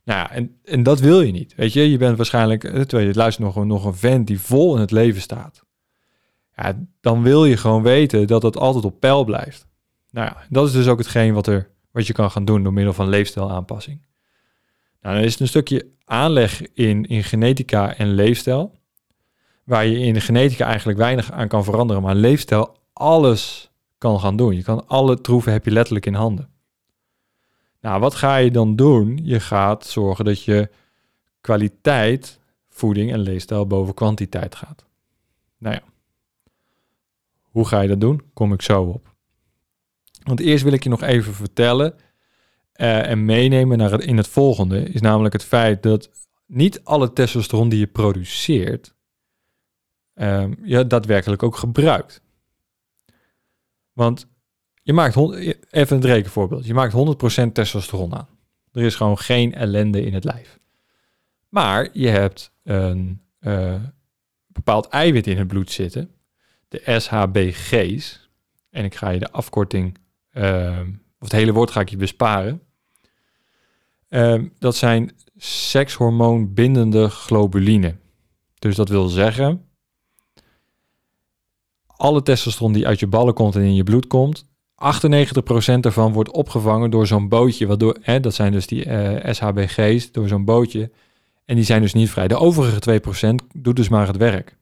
Nou 0.04 0.18
ja, 0.18 0.30
en, 0.30 0.58
en 0.64 0.82
dat 0.82 1.00
wil 1.00 1.20
je 1.20 1.32
niet. 1.32 1.54
Weet 1.54 1.72
je, 1.72 1.90
je 1.90 1.98
bent 1.98 2.16
waarschijnlijk, 2.16 2.64
eh, 2.64 2.80
terwijl 2.80 3.08
je 3.08 3.14
luistert 3.14 3.46
nog, 3.46 3.64
nog 3.64 3.84
een 3.84 3.94
vent 3.94 4.26
die 4.26 4.40
vol 4.40 4.74
in 4.74 4.80
het 4.80 4.90
leven 4.90 5.20
staat. 5.20 5.64
Ja, 6.56 6.86
dan 7.00 7.22
wil 7.22 7.44
je 7.44 7.56
gewoon 7.56 7.82
weten 7.82 8.26
dat 8.26 8.42
het 8.42 8.56
altijd 8.56 8.84
op 8.84 9.00
peil 9.00 9.24
blijft. 9.24 9.66
Nou 10.10 10.26
ja, 10.26 10.46
dat 10.48 10.66
is 10.66 10.72
dus 10.72 10.88
ook 10.88 10.98
hetgeen 10.98 11.34
wat 11.34 11.46
er 11.46 11.70
wat 11.90 12.06
je 12.06 12.12
kan 12.12 12.30
gaan 12.30 12.44
doen 12.44 12.62
door 12.62 12.72
middel 12.72 12.92
van 12.92 13.08
leefstijlaanpassing. 13.08 14.06
Nou, 15.00 15.14
dan 15.14 15.24
is 15.24 15.40
een 15.40 15.48
stukje 15.48 15.86
aanleg 16.04 16.62
in, 16.72 17.04
in 17.06 17.24
genetica 17.24 17.96
en 17.96 18.14
leefstijl, 18.14 18.78
waar 19.64 19.86
je 19.86 19.98
in 19.98 20.14
de 20.14 20.20
genetica 20.20 20.66
eigenlijk 20.66 20.98
weinig 20.98 21.32
aan 21.32 21.48
kan 21.48 21.64
veranderen, 21.64 22.02
maar 22.02 22.14
leefstijl 22.14 22.76
alles 22.92 23.70
kan 23.98 24.20
gaan 24.20 24.36
doen. 24.36 24.56
Je 24.56 24.62
kan 24.62 24.88
alle 24.88 25.20
troeven 25.20 25.52
heb 25.52 25.64
je 25.64 25.70
letterlijk 25.70 26.06
in 26.06 26.14
handen. 26.14 26.48
Nou, 27.80 28.00
wat 28.00 28.14
ga 28.14 28.36
je 28.36 28.50
dan 28.50 28.76
doen? 28.76 29.20
Je 29.22 29.40
gaat 29.40 29.86
zorgen 29.86 30.24
dat 30.24 30.42
je 30.42 30.70
kwaliteit, 31.40 32.40
voeding 32.68 33.12
en 33.12 33.18
leefstijl 33.18 33.66
boven 33.66 33.94
kwantiteit 33.94 34.54
gaat. 34.54 34.84
Nou 35.58 35.74
ja, 35.74 35.82
hoe 37.40 37.66
ga 37.66 37.80
je 37.80 37.88
dat 37.88 38.00
doen? 38.00 38.22
Kom 38.32 38.52
ik 38.52 38.62
zo 38.62 38.82
op. 38.82 39.14
Want 40.22 40.40
eerst 40.40 40.64
wil 40.64 40.72
ik 40.72 40.82
je 40.82 40.88
nog 40.88 41.02
even 41.02 41.34
vertellen 41.34 41.94
uh, 42.76 43.10
en 43.10 43.24
meenemen 43.24 43.78
naar 43.78 44.00
in 44.00 44.16
het 44.16 44.28
volgende, 44.28 44.82
is 44.82 45.00
namelijk 45.00 45.32
het 45.32 45.44
feit 45.44 45.82
dat 45.82 46.10
niet 46.46 46.84
alle 46.84 47.12
testosteron 47.12 47.68
die 47.68 47.78
je 47.78 47.86
produceert, 47.86 48.93
um, 50.14 50.56
je 50.62 50.86
daadwerkelijk 50.86 51.42
ook 51.42 51.56
gebruikt. 51.56 52.22
Want 53.92 54.26
je 54.82 54.92
maakt, 54.92 55.16
even 55.70 55.96
een 55.96 56.02
rekenvoorbeeld, 56.02 56.66
je 56.66 56.74
maakt 56.74 57.46
100% 57.48 57.52
testosteron 57.52 58.14
aan. 58.14 58.28
Er 58.72 58.82
is 58.82 58.94
gewoon 58.94 59.18
geen 59.18 59.54
ellende 59.54 60.02
in 60.02 60.14
het 60.14 60.24
lijf. 60.24 60.58
Maar 61.48 61.88
je 61.92 62.08
hebt 62.08 62.52
een 62.62 63.20
uh, 63.40 63.82
bepaald 64.46 64.88
eiwit 64.88 65.26
in 65.26 65.38
het 65.38 65.48
bloed 65.48 65.70
zitten, 65.70 66.10
de 66.68 67.00
SHBG's. 67.00 68.28
En 68.70 68.84
ik 68.84 68.94
ga 68.94 69.08
je 69.08 69.18
de 69.18 69.30
afkorting 69.30 69.98
Ehm, 70.34 70.88
of 71.18 71.30
het 71.30 71.32
hele 71.32 71.52
woord 71.52 71.70
ga 71.70 71.80
ik 71.80 71.88
je 71.88 71.96
besparen. 71.96 72.62
Ehm, 74.08 74.46
dat 74.58 74.76
zijn 74.76 75.12
sekshormoonbindende 75.36 77.08
globuline. 77.08 77.96
Dus 78.58 78.76
dat 78.76 78.88
wil 78.88 79.08
zeggen, 79.08 79.68
alle 81.96 82.22
testosteron 82.22 82.72
die 82.72 82.86
uit 82.86 83.00
je 83.00 83.06
ballen 83.06 83.34
komt 83.34 83.54
en 83.56 83.62
in 83.62 83.74
je 83.74 83.84
bloed 83.84 84.06
komt, 84.06 84.46
98% 84.74 84.84
ervan 85.80 86.12
wordt 86.12 86.30
opgevangen 86.30 86.90
door 86.90 87.06
zo'n 87.06 87.28
bootje, 87.28 87.66
waardoor, 87.66 87.96
hè, 88.00 88.20
dat 88.20 88.34
zijn 88.34 88.52
dus 88.52 88.66
die 88.66 88.84
eh, 88.84 89.32
SHBG's, 89.32 90.12
door 90.12 90.28
zo'n 90.28 90.44
bootje. 90.44 90.90
En 91.44 91.54
die 91.54 91.64
zijn 91.64 91.80
dus 91.80 91.92
niet 91.92 92.10
vrij. 92.10 92.28
De 92.28 92.36
overige 92.36 93.00
2% 93.32 93.34
doet 93.54 93.76
dus 93.76 93.88
maar 93.88 94.06
het 94.06 94.16
werk. 94.16 94.56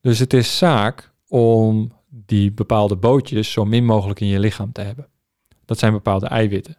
Dus 0.00 0.18
het 0.18 0.32
is 0.32 0.58
zaak 0.58 1.12
om 1.28 1.92
die 2.08 2.52
bepaalde 2.52 2.96
bootjes 2.96 3.52
zo 3.52 3.64
min 3.64 3.84
mogelijk 3.84 4.20
in 4.20 4.26
je 4.26 4.38
lichaam 4.38 4.72
te 4.72 4.80
hebben. 4.80 5.08
Dat 5.64 5.78
zijn 5.78 5.92
bepaalde 5.92 6.26
eiwitten. 6.26 6.76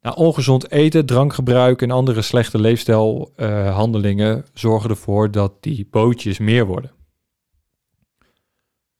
Nou, 0.00 0.16
ongezond 0.16 0.70
eten, 0.70 1.06
drankgebruik 1.06 1.82
en 1.82 1.90
andere 1.90 2.22
slechte 2.22 2.60
leefstijlhandelingen 2.60 4.44
zorgen 4.52 4.90
ervoor 4.90 5.30
dat 5.30 5.52
die 5.62 5.88
bootjes 5.90 6.38
meer 6.38 6.66
worden. 6.66 6.92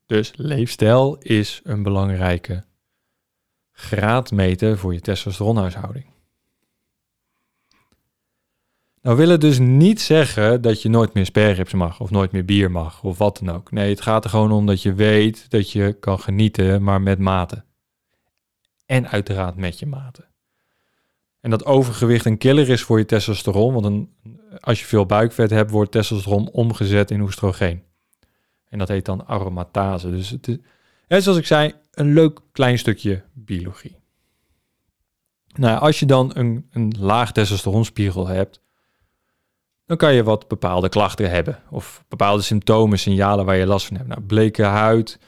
Dus 0.06 0.32
leefstijl 0.37 1.16
is 1.18 1.61
een 1.64 1.82
belangrijke 1.82 2.64
graadmeter 3.73 4.78
voor 4.78 4.94
je 4.94 5.00
testosteronhuishouding. 5.00 6.12
Nou 9.02 9.16
wil 9.16 9.28
het 9.28 9.40
dus 9.40 9.58
niet 9.58 10.00
zeggen 10.00 10.62
dat 10.62 10.82
je 10.82 10.88
nooit 10.88 11.14
meer 11.14 11.25
sperrips 11.25 11.73
mag 11.73 12.00
of 12.00 12.11
nooit 12.11 12.32
meer 12.32 12.44
bier 12.44 12.70
mag 12.70 13.02
of 13.02 13.18
wat 13.18 13.40
dan 13.42 13.54
ook. 13.54 13.70
Nee, 13.70 13.90
het 13.90 14.00
gaat 14.00 14.25
er 14.25 14.30
gewoon 14.30 14.52
om 14.52 14.66
dat 14.66 14.82
je 14.82 14.94
weet 14.94 15.50
dat 15.50 15.70
je 15.70 15.96
kan 16.00 16.20
genieten, 16.20 16.82
maar 16.82 17.02
met 17.02 17.18
mate. 17.18 17.64
En 18.87 19.08
uiteraard 19.08 19.56
met 19.56 19.78
je 19.78 19.87
mate. 19.87 20.25
En 21.40 21.50
dat 21.50 21.64
overgewicht 21.64 22.25
een 22.25 22.38
killer 22.38 22.68
is 22.68 22.82
voor 22.82 22.99
je 22.99 23.04
testosteron, 23.04 23.75
want 23.75 24.08
als 24.61 24.80
je 24.80 24.87
veel 24.87 25.06
buikvet 25.06 25.50
hebt, 25.50 25.70
wordt 25.70 25.92
testosteron 25.92 26.50
omgezet 26.50 27.11
in 27.11 27.20
oestrogeen. 27.20 27.82
En 28.75 28.81
dat 28.81 28.88
heet 28.88 29.04
dan 29.04 29.26
aromatase. 29.26 30.11
Dus 30.11 30.31
het 30.31 30.49
is, 30.49 30.57
en 31.07 31.23
zoals 31.23 31.38
ik 31.38 31.47
zei, 31.47 31.73
een 31.93 32.12
leuk 32.12 32.40
klein 32.52 32.78
stukje 32.78 33.23
biologie. 33.33 33.97
Nou, 35.52 35.81
als 35.81 35.99
je 35.99 36.07
dan 36.07 36.31
een, 36.35 36.69
een 36.71 36.95
laag 36.99 37.33
testosteronspiegel 37.33 38.26
hebt, 38.26 38.61
dan 39.87 39.97
kan 39.97 40.14
je 40.14 40.23
wat 40.23 40.49
bepaalde 40.49 40.88
klachten 40.88 41.31
hebben. 41.31 41.62
Of 41.71 42.04
bepaalde 42.09 42.43
symptomen, 42.43 42.99
signalen 42.99 43.45
waar 43.45 43.57
je 43.57 43.66
last 43.66 43.87
van 43.87 43.97
hebt. 43.97 44.09
Nou, 44.09 44.21
bleke 44.21 44.62
huid, 44.62 45.19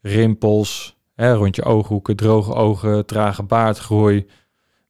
rimpels, 0.00 0.96
hè, 1.14 1.34
rond 1.34 1.56
je 1.56 1.62
ooghoeken, 1.62 2.16
droge 2.16 2.54
ogen, 2.54 3.06
trage 3.06 3.42
baardgroei, 3.42 4.26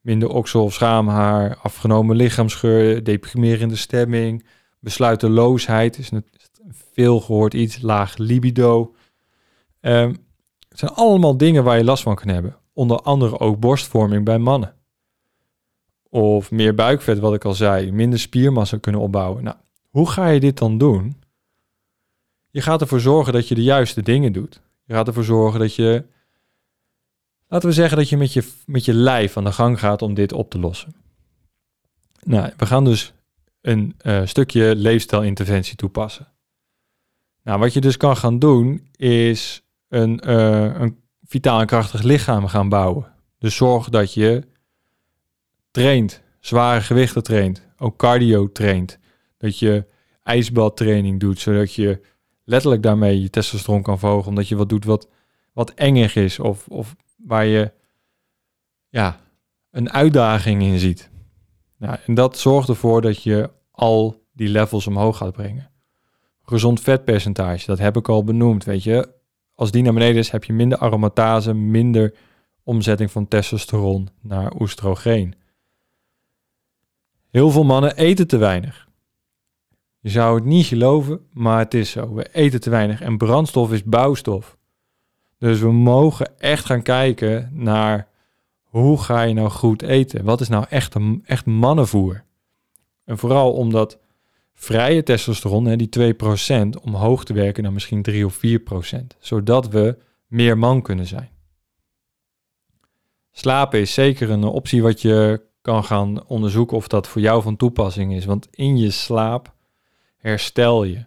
minder 0.00 0.28
oksel 0.28 0.64
of 0.64 0.72
schaamhaar, 0.72 1.56
afgenomen 1.56 2.16
lichaamsgeur, 2.16 3.04
deprimerende 3.04 3.76
stemming, 3.76 4.46
besluiteloosheid 4.80 5.98
is 5.98 6.10
veel 6.68 7.20
gehoord 7.20 7.54
iets, 7.54 7.80
laag 7.80 8.16
libido. 8.16 8.94
Um, 9.80 10.16
het 10.68 10.78
zijn 10.78 10.90
allemaal 10.90 11.36
dingen 11.36 11.64
waar 11.64 11.76
je 11.76 11.84
last 11.84 12.02
van 12.02 12.14
kan 12.14 12.28
hebben. 12.28 12.56
Onder 12.72 13.00
andere 13.00 13.38
ook 13.38 13.60
borstvorming 13.60 14.24
bij 14.24 14.38
mannen. 14.38 14.74
Of 16.08 16.50
meer 16.50 16.74
buikvet, 16.74 17.18
wat 17.18 17.34
ik 17.34 17.44
al 17.44 17.54
zei, 17.54 17.92
minder 17.92 18.18
spiermassa 18.18 18.76
kunnen 18.76 19.00
opbouwen. 19.00 19.44
Nou, 19.44 19.56
hoe 19.90 20.10
ga 20.10 20.28
je 20.28 20.40
dit 20.40 20.58
dan 20.58 20.78
doen? 20.78 21.22
Je 22.50 22.60
gaat 22.60 22.80
ervoor 22.80 23.00
zorgen 23.00 23.32
dat 23.32 23.48
je 23.48 23.54
de 23.54 23.62
juiste 23.62 24.02
dingen 24.02 24.32
doet. 24.32 24.60
Je 24.84 24.94
gaat 24.94 25.06
ervoor 25.06 25.24
zorgen 25.24 25.60
dat 25.60 25.74
je, 25.74 26.04
laten 27.48 27.68
we 27.68 27.74
zeggen 27.74 27.96
dat 27.96 28.08
je 28.08 28.16
met 28.16 28.32
je, 28.32 28.52
met 28.66 28.84
je 28.84 28.94
lijf 28.94 29.36
aan 29.36 29.44
de 29.44 29.52
gang 29.52 29.78
gaat 29.78 30.02
om 30.02 30.14
dit 30.14 30.32
op 30.32 30.50
te 30.50 30.58
lossen. 30.58 30.94
Nou, 32.22 32.52
we 32.56 32.66
gaan 32.66 32.84
dus 32.84 33.12
een 33.60 33.96
uh, 34.02 34.26
stukje 34.26 34.76
leefstijlinterventie 34.76 35.76
toepassen. 35.76 36.31
Nou, 37.42 37.58
wat 37.58 37.72
je 37.72 37.80
dus 37.80 37.96
kan 37.96 38.16
gaan 38.16 38.38
doen, 38.38 38.88
is 38.96 39.62
een, 39.88 40.22
uh, 40.26 40.80
een 40.80 40.98
vitaal 41.24 41.60
en 41.60 41.66
krachtig 41.66 42.02
lichaam 42.02 42.46
gaan 42.46 42.68
bouwen. 42.68 43.12
Dus 43.38 43.56
zorg 43.56 43.88
dat 43.88 44.14
je 44.14 44.42
traint, 45.70 46.22
zware 46.40 46.80
gewichten 46.80 47.22
traint, 47.22 47.68
ook 47.76 47.96
cardio 47.96 48.52
traint. 48.52 48.98
Dat 49.38 49.58
je 49.58 49.86
ijsbadtraining 50.22 51.20
doet, 51.20 51.38
zodat 51.38 51.74
je 51.74 52.00
letterlijk 52.44 52.82
daarmee 52.82 53.22
je 53.22 53.30
testosteron 53.30 53.82
kan 53.82 53.98
verhogen. 53.98 54.28
Omdat 54.28 54.48
je 54.48 54.56
wat 54.56 54.68
doet 54.68 54.84
wat, 54.84 55.08
wat 55.52 55.70
engig 55.74 56.16
is 56.16 56.38
of, 56.38 56.68
of 56.68 56.96
waar 57.16 57.44
je 57.44 57.72
ja, 58.88 59.20
een 59.70 59.90
uitdaging 59.90 60.62
in 60.62 60.78
ziet. 60.78 61.10
Nou, 61.78 61.98
en 62.06 62.14
dat 62.14 62.38
zorgt 62.38 62.68
ervoor 62.68 63.00
dat 63.00 63.22
je 63.22 63.50
al 63.70 64.26
die 64.32 64.48
levels 64.48 64.86
omhoog 64.86 65.16
gaat 65.16 65.32
brengen. 65.32 65.71
Gezond 66.52 66.80
vetpercentage, 66.80 67.66
dat 67.66 67.78
heb 67.78 67.96
ik 67.96 68.08
al 68.08 68.24
benoemd, 68.24 68.64
weet 68.64 68.82
je. 68.82 69.08
Als 69.54 69.70
die 69.70 69.82
naar 69.82 69.92
beneden 69.92 70.16
is, 70.16 70.30
heb 70.30 70.44
je 70.44 70.52
minder 70.52 70.78
aromatase, 70.78 71.54
minder 71.54 72.14
omzetting 72.62 73.10
van 73.10 73.28
testosteron 73.28 74.08
naar 74.20 74.52
oestrogeen. 74.60 75.34
Heel 77.30 77.50
veel 77.50 77.64
mannen 77.64 77.96
eten 77.96 78.26
te 78.26 78.36
weinig. 78.36 78.88
Je 80.00 80.08
zou 80.08 80.34
het 80.34 80.44
niet 80.44 80.66
geloven, 80.66 81.20
maar 81.32 81.58
het 81.58 81.74
is 81.74 81.90
zo. 81.90 82.14
We 82.14 82.28
eten 82.32 82.60
te 82.60 82.70
weinig 82.70 83.00
en 83.00 83.18
brandstof 83.18 83.72
is 83.72 83.84
bouwstof. 83.84 84.56
Dus 85.38 85.60
we 85.60 85.72
mogen 85.72 86.38
echt 86.38 86.64
gaan 86.64 86.82
kijken 86.82 87.50
naar 87.52 88.08
hoe 88.62 89.02
ga 89.02 89.22
je 89.22 89.34
nou 89.34 89.50
goed 89.50 89.82
eten? 89.82 90.24
Wat 90.24 90.40
is 90.40 90.48
nou 90.48 90.64
echt, 90.68 90.94
een, 90.94 91.22
echt 91.24 91.46
mannenvoer? 91.46 92.24
En 93.04 93.18
vooral 93.18 93.52
omdat 93.52 93.98
vrije 94.62 95.02
testosteron, 95.02 95.64
hè, 95.64 95.76
die 95.76 95.88
2%, 95.88 96.80
omhoog 96.82 97.24
te 97.24 97.32
werken 97.32 97.62
naar 97.62 97.72
misschien 97.72 98.02
3 98.02 98.26
of 98.26 98.34
4%. 98.34 99.16
Zodat 99.18 99.68
we 99.68 99.98
meer 100.26 100.58
man 100.58 100.82
kunnen 100.82 101.06
zijn. 101.06 101.30
Slapen 103.30 103.80
is 103.80 103.94
zeker 103.94 104.30
een 104.30 104.44
optie 104.44 104.82
wat 104.82 105.02
je 105.02 105.42
kan 105.62 105.84
gaan 105.84 106.26
onderzoeken 106.26 106.76
of 106.76 106.88
dat 106.88 107.08
voor 107.08 107.20
jou 107.20 107.42
van 107.42 107.56
toepassing 107.56 108.14
is. 108.14 108.24
Want 108.24 108.48
in 108.50 108.78
je 108.78 108.90
slaap 108.90 109.54
herstel 110.16 110.84
je. 110.84 111.04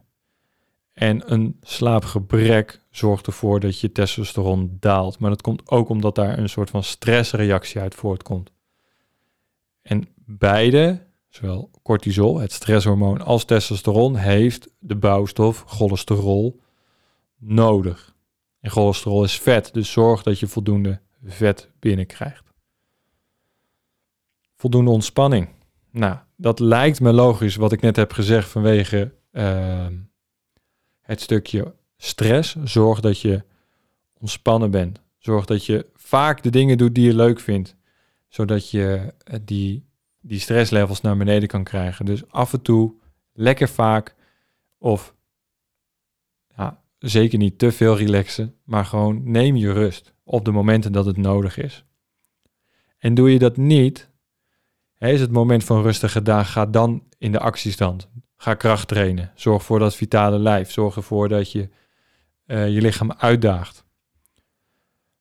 En 0.94 1.34
een 1.34 1.58
slaapgebrek 1.62 2.82
zorgt 2.92 3.28
ervoor 3.28 3.60
dat 3.60 3.80
je 3.80 3.92
testosteron 3.92 4.78
daalt. 4.80 5.20
Maar 5.20 5.30
dat 5.30 5.42
komt 5.42 5.70
ook 5.70 5.90
omdat 5.90 6.16
daar 6.16 6.38
een 6.38 6.50
soort 6.50 6.70
van 6.70 6.84
stressreactie 6.84 7.82
uit 7.82 7.96
voortkomt. 7.96 8.52
En 9.82 10.08
beide 10.26 11.06
Zowel 11.36 11.72
cortisol, 11.86 12.40
het 12.40 12.52
stresshormoon, 12.52 13.22
als 13.22 13.46
testosteron 13.46 14.16
heeft 14.16 14.70
de 14.80 14.96
bouwstof 14.96 15.64
cholesterol 15.68 16.62
nodig. 17.38 18.16
En 18.60 18.70
cholesterol 18.70 19.24
is 19.24 19.40
vet, 19.40 19.74
dus 19.74 19.92
zorg 19.92 20.24
dat 20.24 20.40
je 20.40 20.48
voldoende 20.48 21.00
vet 21.24 21.70
binnenkrijgt. 21.80 22.44
Voldoende 24.56 24.92
ontspanning. 24.92 25.50
Nou, 25.92 26.18
dat 26.36 26.60
lijkt 26.60 27.02
me 27.02 27.14
logisch 27.14 27.56
wat 27.56 27.72
ik 27.72 27.82
net 27.82 27.96
heb 27.96 28.12
gezegd 28.12 28.50
vanwege 28.50 29.14
uh, 29.32 29.88
het 31.02 31.22
stukje 31.22 31.76
stress. 31.98 32.56
Zorg 32.64 33.00
dat 33.00 33.20
je 33.20 33.44
ontspannen 34.14 34.72
bent. 34.72 35.02
Zorg 35.18 35.46
dat 35.46 35.66
je 35.66 35.86
vaak 35.94 36.44
de 36.44 36.50
dingen 36.50 36.78
doet 36.78 36.96
die 36.96 37.06
je 37.06 37.16
leuk 37.16 37.40
vindt, 37.40 37.76
zodat 38.28 38.70
je 38.70 39.14
die 39.42 39.86
die 40.28 40.40
stresslevels 40.40 41.02
naar 41.02 41.18
beneden 41.18 41.48
kan 41.48 41.64
krijgen. 41.64 42.06
Dus 42.06 42.28
af 42.30 42.54
en 42.54 42.62
toe, 42.62 42.94
lekker 43.34 43.70
vaak, 43.70 44.16
of 44.78 45.16
ja, 46.56 46.82
zeker 47.00 47.38
niet 47.38 47.60
te 47.60 47.72
veel 47.72 47.98
relaxen, 47.98 48.56
maar 48.64 48.86
gewoon 48.86 49.32
neem 49.32 49.56
je 49.56 49.72
rust 49.72 50.14
op 50.24 50.46
de 50.46 50.52
momenten 50.52 50.92
dat 50.92 51.06
het 51.06 51.18
nodig 51.18 51.58
is. 51.58 51.86
En 52.98 53.14
doe 53.14 53.32
je 53.32 53.40
dat 53.40 53.58
niet, 53.58 54.10
is 54.98 55.22
het 55.22 55.32
moment 55.32 55.64
van 55.64 55.82
rustige 55.82 56.22
dag, 56.22 56.52
ga 56.52 56.66
dan 56.66 57.04
in 57.18 57.32
de 57.32 57.40
actiestand. 57.40 58.10
Ga 58.38 58.54
kracht 58.54 58.88
trainen. 58.88 59.32
Zorg 59.36 59.64
voor 59.64 59.80
dat 59.80 59.96
vitale 59.96 60.40
lijf. 60.40 60.72
Zorg 60.72 60.96
ervoor 60.96 61.30
dat 61.30 61.52
je 61.52 61.70
uh, 62.48 62.70
je 62.70 62.82
lichaam 62.82 63.12
uitdaagt. 63.12 63.86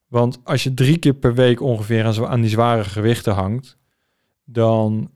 Want 0.07 0.41
als 0.45 0.63
je 0.63 0.75
drie 0.75 0.99
keer 0.99 1.15
per 1.15 1.35
week 1.35 1.61
ongeveer 1.61 2.27
aan 2.27 2.41
die 2.41 2.51
zware 2.51 2.85
gewichten 2.85 3.35
hangt, 3.35 3.79
dan 4.45 5.11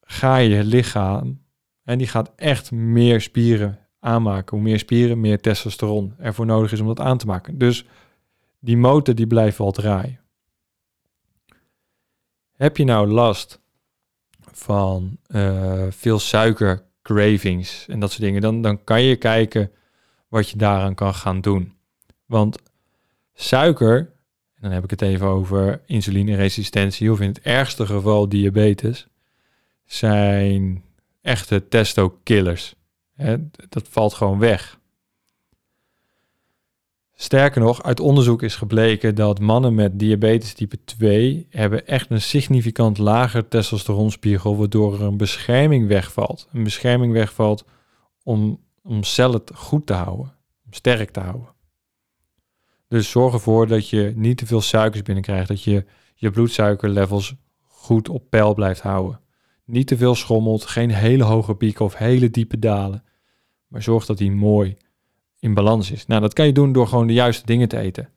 ga 0.00 0.36
je 0.36 0.64
lichaam 0.64 1.42
en 1.82 1.98
die 1.98 2.06
gaat 2.06 2.32
echt 2.36 2.72
meer 2.72 3.20
spieren 3.20 3.78
aanmaken. 4.00 4.56
Hoe 4.56 4.66
meer 4.66 4.78
spieren, 4.78 5.20
meer 5.20 5.40
testosteron 5.40 6.14
ervoor 6.18 6.46
nodig 6.46 6.72
is 6.72 6.80
om 6.80 6.86
dat 6.86 7.00
aan 7.00 7.18
te 7.18 7.26
maken. 7.26 7.58
Dus 7.58 7.84
die 8.58 8.76
motor 8.76 9.14
die 9.14 9.26
blijft 9.26 9.58
wel 9.58 9.72
draaien. 9.72 10.20
Heb 12.52 12.76
je 12.76 12.84
nou 12.84 13.08
last 13.08 13.60
van 14.52 15.18
uh, 15.28 15.86
veel 15.90 16.18
suiker 16.18 16.86
cravings 17.02 17.88
en 17.88 18.00
dat 18.00 18.10
soort 18.10 18.22
dingen, 18.22 18.40
dan, 18.40 18.62
dan 18.62 18.84
kan 18.84 19.02
je 19.02 19.16
kijken 19.16 19.72
wat 20.28 20.48
je 20.48 20.56
daaraan 20.56 20.94
kan 20.94 21.14
gaan 21.14 21.40
doen. 21.40 21.72
Want 22.26 22.58
suiker 23.32 24.13
dan 24.64 24.72
heb 24.72 24.84
ik 24.84 24.90
het 24.90 25.02
even 25.02 25.26
over 25.26 25.80
insulineresistentie 25.86 27.12
of 27.12 27.20
in 27.20 27.28
het 27.28 27.40
ergste 27.40 27.86
geval 27.86 28.28
diabetes, 28.28 29.06
zijn 29.84 30.84
echte 31.22 31.68
testo-killers. 31.68 32.74
Dat 33.68 33.88
valt 33.88 34.14
gewoon 34.14 34.38
weg. 34.38 34.78
Sterker 37.14 37.60
nog, 37.60 37.82
uit 37.82 38.00
onderzoek 38.00 38.42
is 38.42 38.56
gebleken 38.56 39.14
dat 39.14 39.40
mannen 39.40 39.74
met 39.74 39.98
diabetes 39.98 40.54
type 40.54 40.78
2 40.84 41.46
hebben 41.50 41.86
echt 41.86 42.10
een 42.10 42.22
significant 42.22 42.98
lager 42.98 43.48
testosteronspiegel, 43.48 44.56
waardoor 44.56 44.94
er 44.94 45.02
een 45.02 45.16
bescherming 45.16 45.88
wegvalt. 45.88 46.48
Een 46.52 46.64
bescherming 46.64 47.12
wegvalt 47.12 47.64
om, 48.22 48.60
om 48.82 49.02
cellen 49.02 49.42
goed 49.54 49.86
te 49.86 49.92
houden, 49.92 50.34
om 50.66 50.72
sterk 50.72 51.10
te 51.10 51.20
houden. 51.20 51.53
Dus 52.94 53.10
zorg 53.10 53.32
ervoor 53.34 53.66
dat 53.66 53.88
je 53.88 54.12
niet 54.16 54.36
te 54.36 54.46
veel 54.46 54.60
suikers 54.60 55.02
binnenkrijgt, 55.02 55.48
dat 55.48 55.62
je 55.62 55.84
je 56.14 56.30
bloedsuikerlevels 56.30 57.34
goed 57.62 58.08
op 58.08 58.30
peil 58.30 58.54
blijft 58.54 58.80
houden. 58.80 59.20
Niet 59.64 59.86
te 59.86 59.96
veel 59.96 60.14
schommelt, 60.14 60.64
geen 60.64 60.90
hele 60.90 61.24
hoge 61.24 61.54
pieken 61.54 61.84
of 61.84 61.96
hele 61.96 62.30
diepe 62.30 62.58
dalen. 62.58 63.04
Maar 63.66 63.82
zorg 63.82 64.06
dat 64.06 64.18
die 64.18 64.30
mooi 64.30 64.76
in 65.38 65.54
balans 65.54 65.90
is. 65.90 66.06
Nou, 66.06 66.20
dat 66.20 66.32
kan 66.32 66.46
je 66.46 66.52
doen 66.52 66.72
door 66.72 66.86
gewoon 66.86 67.06
de 67.06 67.12
juiste 67.12 67.46
dingen 67.46 67.68
te 67.68 67.78
eten. 67.78 68.08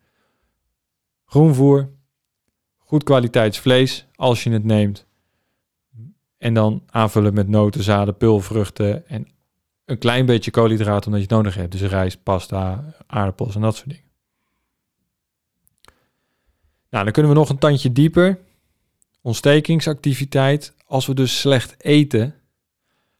Groenvoer, 1.25 1.89
goed 2.77 3.03
kwaliteitsvlees 3.03 4.07
als 4.15 4.43
je 4.43 4.49
het 4.49 4.63
neemt. 4.63 5.05
En 6.37 6.53
dan 6.53 6.83
aanvullen 6.85 7.33
met 7.33 7.47
noten, 7.47 7.83
zaden, 7.83 8.17
pulvruchten 8.17 9.07
en 9.07 9.27
een 9.85 9.97
klein 9.97 10.25
beetje 10.25 10.51
koolhydraten 10.51 11.05
omdat 11.05 11.21
je 11.21 11.27
het 11.27 11.35
nodig 11.35 11.55
hebt. 11.55 11.71
Dus 11.71 11.81
rijst, 11.81 12.23
pasta, 12.23 12.93
aardappels 13.07 13.55
en 13.55 13.61
dat 13.61 13.75
soort 13.75 13.89
dingen. 13.89 14.06
Nou, 16.97 17.09
dan 17.09 17.17
kunnen 17.17 17.33
we 17.33 17.39
nog 17.39 17.49
een 17.49 17.57
tandje 17.57 17.91
dieper. 17.91 18.39
Ontstekingsactiviteit. 19.21 20.73
Als 20.85 21.05
we 21.05 21.13
dus 21.13 21.39
slecht 21.39 21.75
eten, 21.77 22.35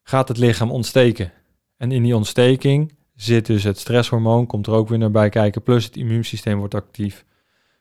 gaat 0.04 0.28
het 0.28 0.38
lichaam 0.38 0.72
ontsteken. 0.72 1.32
En 1.78 1.92
in 1.92 2.04
die 2.04 2.16
ontsteking 2.16 2.94
zit 3.16 3.46
dus 3.46 3.63
het 3.63 3.80
stresshormoon, 3.80 4.46
komt 4.46 4.68
er 4.68 4.74
ook 4.74 4.90
weer 4.90 4.98
naar 4.98 5.12
bij 5.12 5.30
kijken. 5.30 5.63
Plus 5.63 5.86
het 5.86 5.96
immuunsysteem 5.96 6.58
wordt 6.58 6.74
actief. 6.74 7.26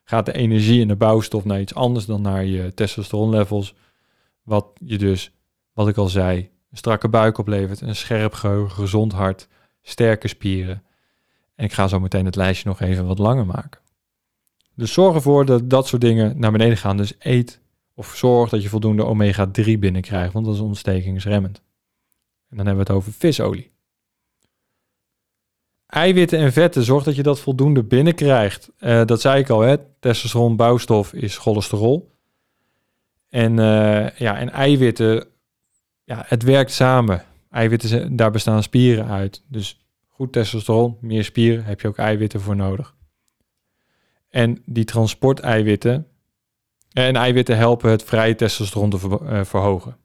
Gaat 0.04 0.26
de 0.26 0.32
energie 0.32 0.82
en 0.82 0.88
de 0.88 0.96
bouwstof 0.96 1.44
naar 1.44 1.60
iets 1.60 1.74
anders 1.74 2.06
dan 2.06 2.22
naar 2.22 2.44
je 2.44 2.74
testosteronlevels. 2.74 3.74
Wat 4.42 4.66
je 4.84 4.98
dus, 4.98 5.32
wat 5.72 5.88
ik 5.88 5.96
al 5.96 6.08
zei, 6.08 6.38
een 6.70 6.76
strakke 6.76 7.08
buik 7.08 7.38
oplevert, 7.38 7.80
een 7.80 7.96
scherp 7.96 8.32
geheugen, 8.32 8.70
gezond 8.70 9.12
hart, 9.12 9.48
sterke 9.82 10.28
spieren. 10.28 10.82
En 11.54 11.64
ik 11.64 11.72
ga 11.72 11.88
zo 11.88 12.00
meteen 12.00 12.24
het 12.24 12.36
lijstje 12.36 12.68
nog 12.68 12.80
even 12.80 13.06
wat 13.06 13.18
langer 13.18 13.46
maken. 13.46 13.84
Dus 14.76 14.92
zorg 14.92 15.14
ervoor 15.14 15.44
dat 15.44 15.70
dat 15.70 15.86
soort 15.86 16.02
dingen 16.02 16.38
naar 16.38 16.52
beneden 16.52 16.76
gaan. 16.76 16.96
Dus 16.96 17.14
eet 17.18 17.60
of 17.94 18.14
zorg 18.16 18.50
dat 18.50 18.62
je 18.62 18.68
voldoende 18.68 19.04
omega-3 19.04 19.78
binnenkrijgt, 19.78 20.32
want 20.32 20.44
dat 20.44 20.54
is 20.54 20.60
ontstekingsremmend. 20.60 21.62
En 22.50 22.56
dan 22.56 22.66
hebben 22.66 22.84
we 22.86 22.92
het 22.92 23.00
over 23.00 23.12
visolie. 23.12 23.70
Eiwitten 25.86 26.38
en 26.38 26.52
vetten, 26.52 26.82
zorg 26.82 27.04
dat 27.04 27.16
je 27.16 27.22
dat 27.22 27.40
voldoende 27.40 27.84
binnenkrijgt. 27.84 28.70
Uh, 28.78 29.04
dat 29.04 29.20
zei 29.20 29.40
ik 29.40 29.50
al, 29.50 29.60
hè? 29.60 29.76
testosteron 30.00 30.56
bouwstof 30.56 31.12
is 31.12 31.36
cholesterol. 31.36 32.10
En, 33.28 33.52
uh, 33.52 34.10
ja, 34.10 34.38
en 34.38 34.50
eiwitten, 34.50 35.26
ja, 36.04 36.24
het 36.26 36.42
werkt 36.42 36.72
samen. 36.72 37.24
Eiwitten, 37.50 38.16
daar 38.16 38.30
bestaan 38.30 38.62
spieren 38.62 39.06
uit. 39.06 39.42
Dus 39.48 39.86
goed 40.08 40.32
testosteron, 40.32 40.96
meer 41.00 41.24
spieren, 41.24 41.64
heb 41.64 41.80
je 41.80 41.88
ook 41.88 41.98
eiwitten 41.98 42.40
voor 42.40 42.56
nodig. 42.56 42.95
En 44.36 44.62
die 44.64 44.84
transporteiwitten 44.84 46.06
en 46.92 47.16
eiwitten 47.16 47.56
helpen 47.56 47.90
het 47.90 48.04
vrije 48.04 48.34
testosteron 48.34 48.90
te 48.90 49.18
uh, 49.22 49.44
verhogen. 49.44 49.96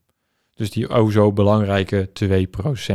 Dus 0.56 0.72
die 0.72 0.90
o 0.90 1.10
zo 1.10 1.32
belangrijke 1.32 2.10
2%. 2.24 2.94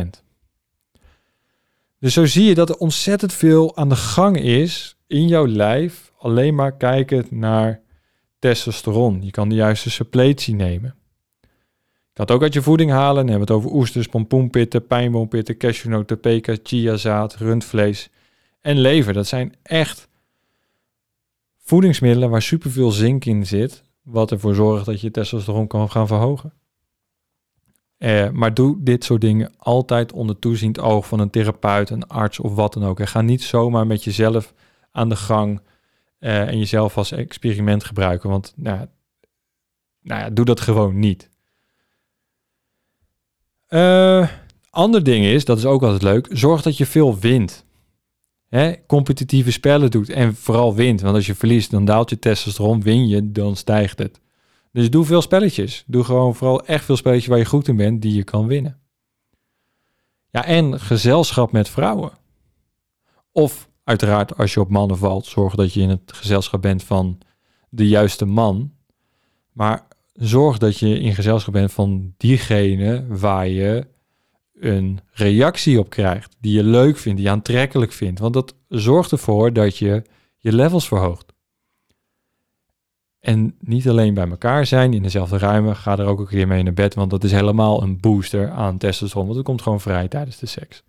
Dus 1.99 2.13
zo 2.13 2.27
zie 2.27 2.45
je 2.45 2.55
dat 2.55 2.69
er 2.69 2.77
ontzettend 2.77 3.33
veel 3.33 3.77
aan 3.77 3.89
de 3.89 3.97
gang 3.97 4.37
is 4.37 4.97
in 5.07 5.29
jouw 5.29 5.47
lijf, 5.47 6.13
alleen 6.19 6.55
maar 6.55 6.77
kijken 6.77 7.27
naar 7.31 7.81
testosteron. 8.39 9.23
Je 9.23 9.31
kan 9.31 9.49
de 9.49 9.55
juiste 9.55 9.91
suppletie 9.91 10.55
nemen. 10.55 10.95
Je 11.41 12.13
kan 12.13 12.25
het 12.27 12.31
ook 12.31 12.43
uit 12.43 12.55
je 12.55 12.63
voeding 12.63 12.91
halen. 12.91 13.27
Dan 13.27 13.29
hebben 13.29 13.49
we 13.49 13.55
het 13.55 13.63
over 13.63 13.79
oesters, 13.79 14.07
pompoenpitten, 14.07 14.87
pijnboompitten, 14.87 15.57
cashewnoten, 15.57 16.21
peka, 16.21 16.57
chiazaad, 16.63 17.35
rundvlees 17.35 18.11
en 18.61 18.79
lever. 18.79 19.13
Dat 19.13 19.27
zijn 19.27 19.55
echt 19.63 20.06
voedingsmiddelen 21.67 22.31
waar 22.31 22.43
superveel 22.43 22.91
zink 22.91 23.25
in 23.25 23.47
zit, 23.47 23.83
wat 24.03 24.31
ervoor 24.31 24.55
zorgt 24.55 24.87
dat 24.87 25.01
je 25.01 25.11
testosteron 25.11 25.67
kan 25.67 25.91
gaan 25.91 26.07
verhogen. 26.07 26.53
Eh, 27.99 28.31
maar 28.31 28.55
doe 28.55 28.83
dit 28.83 29.05
soort 29.05 29.21
dingen 29.21 29.53
altijd 29.59 30.13
onder 30.13 30.39
toeziend 30.39 30.81
oog 30.81 31.07
van 31.07 31.21
een 31.21 31.31
therapeut, 31.31 31.91
een 31.91 32.07
arts 32.07 32.41
of 32.41 32.55
wat 32.55 32.73
dan 32.73 32.85
ook. 32.85 33.01
En 33.01 33.09
ga 33.09 33.21
niet 33.21 33.43
zomaar 33.43 33.87
met 33.87 34.05
jezelf 34.05 34.55
aan 34.93 35.09
de 35.09 35.17
gang 35.17 35.61
uh, 36.21 36.49
en 36.49 36.59
jezelf 36.59 36.97
als 36.97 37.13
experiment 37.13 37.85
gebruiken. 37.85 38.31
Want 38.31 38.53
nou, 38.57 38.87
nou 40.03 40.21
ja, 40.21 40.31
doe 40.31 40.45
dat 40.45 40.61
gewoon 40.61 40.99
niet. 40.99 41.31
Uh, 43.69 44.29
ander 44.71 45.03
ding 45.05 45.25
is, 45.25 45.45
dat 45.45 45.59
is 45.59 45.67
ook 45.67 45.83
altijd 45.83 46.03
leuk, 46.03 46.29
zorg 46.31 46.63
dat 46.63 46.77
je 46.77 46.87
veel 46.87 47.19
wint. 47.19 47.66
Hè, 48.49 48.73
competitieve 48.87 49.51
spellen 49.51 49.91
doet 49.91 50.09
en 50.09 50.35
vooral 50.35 50.75
wint. 50.75 51.01
Want 51.01 51.15
als 51.15 51.27
je 51.27 51.35
verliest, 51.35 51.71
dan 51.71 51.85
daalt 51.85 52.11
je 52.11 52.19
testosteron, 52.19 52.83
win 52.83 53.09
je, 53.09 53.33
dan 53.33 53.57
stijgt 53.57 53.99
het. 53.99 54.21
Dus 54.73 54.91
doe 54.91 55.05
veel 55.05 55.23
spelletjes. 55.23 55.85
Doe 55.87 56.05
gewoon 56.05 56.35
vooral 56.35 56.65
echt 56.67 56.85
veel 56.85 56.97
spelletjes 56.97 57.27
waar 57.27 57.39
je 57.39 57.45
goed 57.45 57.69
in 57.69 57.77
bent, 57.77 58.03
die 58.03 58.15
je 58.15 58.25
kan 58.25 58.47
winnen. 58.47 58.79
Ja, 60.31 60.45
en 60.45 60.81
gezelschap 60.81 61.53
met 61.53 61.69
vrouwen. 61.69 62.13
Of 63.33 63.69
uiteraard, 63.85 64.37
als 64.37 64.55
je 64.55 64.61
op 64.61 64.71
mannen 64.71 64.99
valt, 64.99 65.27
zorg 65.27 65.55
dat 65.55 65.73
je 65.73 65.81
in 65.81 65.89
het 65.89 66.13
gezelschap 66.13 66.63
bent 66.63 66.83
van 66.83 67.19
de 67.69 67.89
juiste 67.89 68.25
man. 68.25 68.73
Maar 69.53 69.87
zorg 70.13 70.59
dat 70.59 70.79
je 70.79 71.01
in 71.01 71.15
gezelschap 71.15 71.53
bent 71.53 71.73
van 71.73 72.15
diegene 72.17 73.07
waar 73.09 73.49
je 73.49 73.87
een 74.61 75.01
reactie 75.11 75.79
op 75.79 75.91
krijgt. 75.91 76.37
Die 76.41 76.53
je 76.53 76.63
leuk 76.63 76.97
vindt, 76.97 77.19
die 77.19 77.27
je 77.27 77.33
aantrekkelijk 77.33 77.93
vindt. 77.93 78.21
Want 78.21 78.35
dat 78.35 78.55
zorgt 78.69 79.13
ervoor 79.13 79.53
dat 79.53 79.79
je 79.79 80.03
je 80.39 80.53
levels 80.53 80.89
verhoogt. 80.89 81.35
En 83.21 83.57
niet 83.61 83.89
alleen 83.89 84.15
bij 84.15 84.29
elkaar 84.29 84.67
zijn 84.67 84.95
in 84.95 85.03
dezelfde 85.03 85.39
ruimte, 85.39 85.75
ga 85.75 85.99
er 85.99 86.07
ook 86.07 86.19
een 86.19 86.27
keer 86.27 86.47
mee 86.47 86.63
naar 86.63 86.73
bed, 86.73 86.95
want 86.95 87.11
dat 87.11 87.25
is 87.25 87.33
helemaal 87.33 87.83
een 87.83 88.01
booster 88.01 88.51
aan 88.51 88.79
testosteron, 88.79 89.25
want 89.25 89.37
het 89.37 89.47
komt 89.47 89.63
gewoon 89.63 89.81
vrij 89.81 90.09
tijdens 90.09 90.39
de 90.39 90.47
seks. 90.47 90.83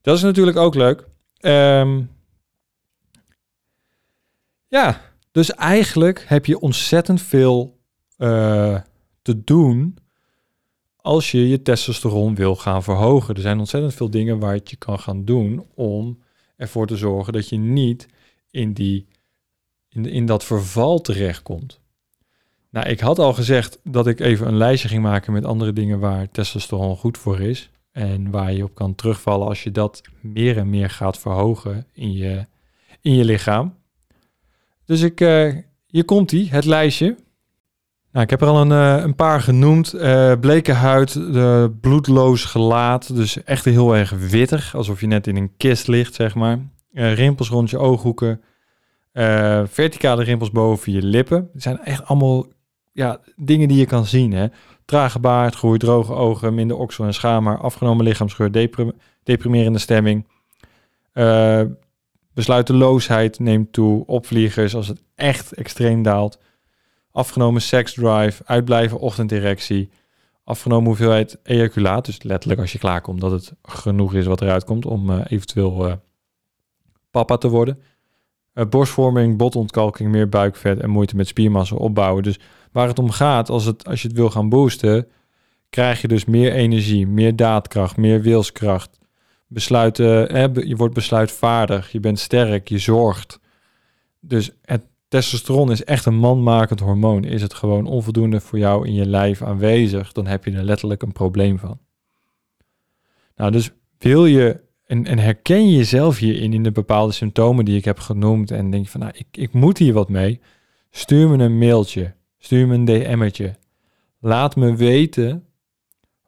Dat 0.00 0.16
is 0.16 0.22
natuurlijk 0.22 0.56
ook 0.56 0.74
leuk. 0.74 1.08
Um, 1.40 2.10
ja, 4.68 5.00
dus 5.30 5.54
eigenlijk 5.54 6.24
heb 6.28 6.46
je 6.46 6.60
ontzettend 6.60 7.22
veel 7.22 7.78
uh, 8.18 8.80
te 9.22 9.44
doen 9.44 9.98
als 11.04 11.30
je 11.30 11.48
je 11.48 11.62
testosteron 11.62 12.34
wil 12.34 12.56
gaan 12.56 12.82
verhogen. 12.82 13.34
Er 13.34 13.40
zijn 13.40 13.58
ontzettend 13.58 13.94
veel 13.94 14.10
dingen 14.10 14.38
waar 14.38 14.54
je 14.54 14.76
kan 14.76 14.98
gaan 14.98 15.24
doen 15.24 15.66
om 15.74 16.18
ervoor 16.56 16.86
te 16.86 16.96
zorgen 16.96 17.32
dat 17.32 17.48
je 17.48 17.56
niet 17.56 18.08
in 18.50 18.72
die 18.72 19.06
in, 19.88 20.06
in 20.06 20.26
dat 20.26 20.44
verval 20.44 21.00
terechtkomt. 21.00 21.80
Nou, 22.70 22.88
ik 22.88 23.00
had 23.00 23.18
al 23.18 23.32
gezegd 23.32 23.80
dat 23.82 24.06
ik 24.06 24.20
even 24.20 24.46
een 24.46 24.56
lijstje 24.56 24.88
ging 24.88 25.02
maken 25.02 25.32
met 25.32 25.44
andere 25.44 25.72
dingen 25.72 25.98
waar 25.98 26.30
testosteron 26.30 26.96
goed 26.96 27.18
voor 27.18 27.40
is. 27.40 27.70
En 27.92 28.30
waar 28.30 28.52
je 28.52 28.64
op 28.64 28.74
kan 28.74 28.94
terugvallen 28.94 29.48
als 29.48 29.62
je 29.62 29.70
dat 29.70 30.02
meer 30.20 30.58
en 30.58 30.70
meer 30.70 30.90
gaat 30.90 31.18
verhogen 31.18 31.86
in 31.92 32.12
je, 32.12 32.46
in 33.00 33.14
je 33.14 33.24
lichaam. 33.24 33.74
Dus 34.84 35.00
ik, 35.00 35.20
uh, 35.20 35.54
hier 35.86 36.04
komt 36.04 36.30
hij, 36.30 36.46
het 36.50 36.64
lijstje. 36.64 37.16
Nou, 38.14 38.26
ik 38.26 38.30
heb 38.30 38.40
er 38.40 38.48
al 38.48 38.60
een, 38.60 38.70
uh, 38.70 39.04
een 39.04 39.14
paar 39.14 39.40
genoemd. 39.40 39.94
Uh, 39.94 40.32
bleke 40.40 40.72
huid, 40.72 41.14
uh, 41.14 41.64
bloedloos 41.80 42.44
gelaat. 42.44 43.14
Dus 43.14 43.44
echt 43.44 43.64
heel 43.64 43.96
erg 43.96 44.10
wittig. 44.10 44.74
Alsof 44.74 45.00
je 45.00 45.06
net 45.06 45.26
in 45.26 45.36
een 45.36 45.56
kist 45.56 45.86
ligt, 45.86 46.14
zeg 46.14 46.34
maar. 46.34 46.58
rimpels 46.92 47.48
rond 47.48 47.70
je 47.70 47.78
ooghoeken. 47.78 48.40
Verticale 49.64 50.22
rimpels 50.22 50.50
boven 50.50 50.92
je 50.92 51.02
lippen. 51.02 51.48
Het 51.52 51.62
zijn 51.62 51.78
echt 51.78 52.06
allemaal 52.06 52.46
ja, 52.92 53.20
dingen 53.36 53.68
die 53.68 53.78
je 53.78 53.86
kan 53.86 54.06
zien. 54.06 54.32
Hè? 54.32 54.46
Trage 54.84 55.18
baard, 55.18 55.54
groei, 55.54 55.78
droge 55.78 56.12
ogen, 56.12 56.54
minder 56.54 56.76
oksel 56.76 57.04
en 57.04 57.14
schaamhaar, 57.14 57.58
afgenomen 57.58 58.04
lichaamsgeur, 58.04 58.52
deprim 58.52 58.92
deprimerende 59.22 59.78
stemming. 59.78 60.26
Besluiteloosheid 62.34 63.38
neemt 63.38 63.72
toe, 63.72 64.06
opvliegers 64.06 64.74
als 64.74 64.88
het 64.88 65.02
echt 65.14 65.52
extreem 65.52 66.02
daalt. 66.02 66.38
Afgenomen 67.14 67.62
seksdrive, 67.62 68.42
uitblijven 68.44 68.98
ochtenderectie. 68.98 69.90
Afgenomen 70.44 70.86
hoeveelheid 70.86 71.38
ejaculaat, 71.42 72.04
dus 72.04 72.22
letterlijk 72.22 72.60
als 72.60 72.72
je 72.72 72.78
klaarkomt 72.78 73.20
dat 73.20 73.30
het 73.30 73.52
genoeg 73.62 74.14
is 74.14 74.26
wat 74.26 74.40
eruit 74.40 74.64
komt 74.64 74.86
om 74.86 75.10
uh, 75.10 75.20
eventueel 75.28 76.00
papa 77.10 77.36
te 77.36 77.48
worden. 77.48 77.82
Uh, 78.54 78.64
borstvorming, 78.66 79.36
botontkalking, 79.36 80.10
meer 80.10 80.28
buikvet 80.28 80.80
en 80.80 80.90
moeite 80.90 81.16
met 81.16 81.26
spiermassa 81.26 81.76
opbouwen. 81.76 82.22
Dus 82.22 82.38
waar 82.72 82.88
het 82.88 82.98
om 82.98 83.10
gaat, 83.10 83.48
als, 83.48 83.64
het, 83.64 83.86
als 83.86 84.02
je 84.02 84.08
het 84.08 84.16
wil 84.16 84.30
gaan 84.30 84.48
boosten, 84.48 85.08
krijg 85.70 86.00
je 86.00 86.08
dus 86.08 86.24
meer 86.24 86.52
energie, 86.52 87.06
meer 87.06 87.36
daadkracht, 87.36 87.96
meer 87.96 88.20
wilskracht. 88.20 88.98
besluiten, 89.46 90.06
hè, 90.06 90.48
je 90.52 90.76
wordt 90.76 90.94
besluitvaardig, 90.94 91.92
je 91.92 92.00
bent 92.00 92.18
sterk, 92.18 92.68
je 92.68 92.78
zorgt. 92.78 93.40
Dus 94.20 94.50
het 94.62 94.82
testosteron 95.14 95.70
is 95.70 95.84
echt 95.84 96.06
een 96.06 96.16
manmakend 96.16 96.80
hormoon. 96.80 97.24
Is 97.24 97.42
het 97.42 97.54
gewoon 97.54 97.86
onvoldoende 97.86 98.40
voor 98.40 98.58
jou 98.58 98.86
in 98.86 98.94
je 98.94 99.06
lijf 99.06 99.42
aanwezig, 99.42 100.12
dan 100.12 100.26
heb 100.26 100.44
je 100.44 100.50
er 100.50 100.62
letterlijk 100.62 101.02
een 101.02 101.12
probleem 101.12 101.58
van. 101.58 101.78
Nou, 103.36 103.50
dus 103.50 103.70
wil 103.98 104.26
je 104.26 104.60
en, 104.86 105.06
en 105.06 105.18
herken 105.18 105.68
je 105.68 105.76
jezelf 105.76 106.18
hierin 106.18 106.52
in 106.52 106.62
de 106.62 106.72
bepaalde 106.72 107.12
symptomen 107.12 107.64
die 107.64 107.76
ik 107.76 107.84
heb 107.84 107.98
genoemd 107.98 108.50
en 108.50 108.70
denk 108.70 108.84
je 108.84 108.90
van, 108.90 109.00
nou, 109.00 109.12
ik, 109.16 109.26
ik 109.30 109.52
moet 109.52 109.78
hier 109.78 109.92
wat 109.92 110.08
mee, 110.08 110.40
stuur 110.90 111.28
me 111.28 111.44
een 111.44 111.58
mailtje, 111.58 112.14
stuur 112.38 112.66
me 112.66 112.74
een 112.74 112.84
DM'tje. 112.84 113.54
Laat 114.20 114.56
me 114.56 114.76
weten 114.76 115.46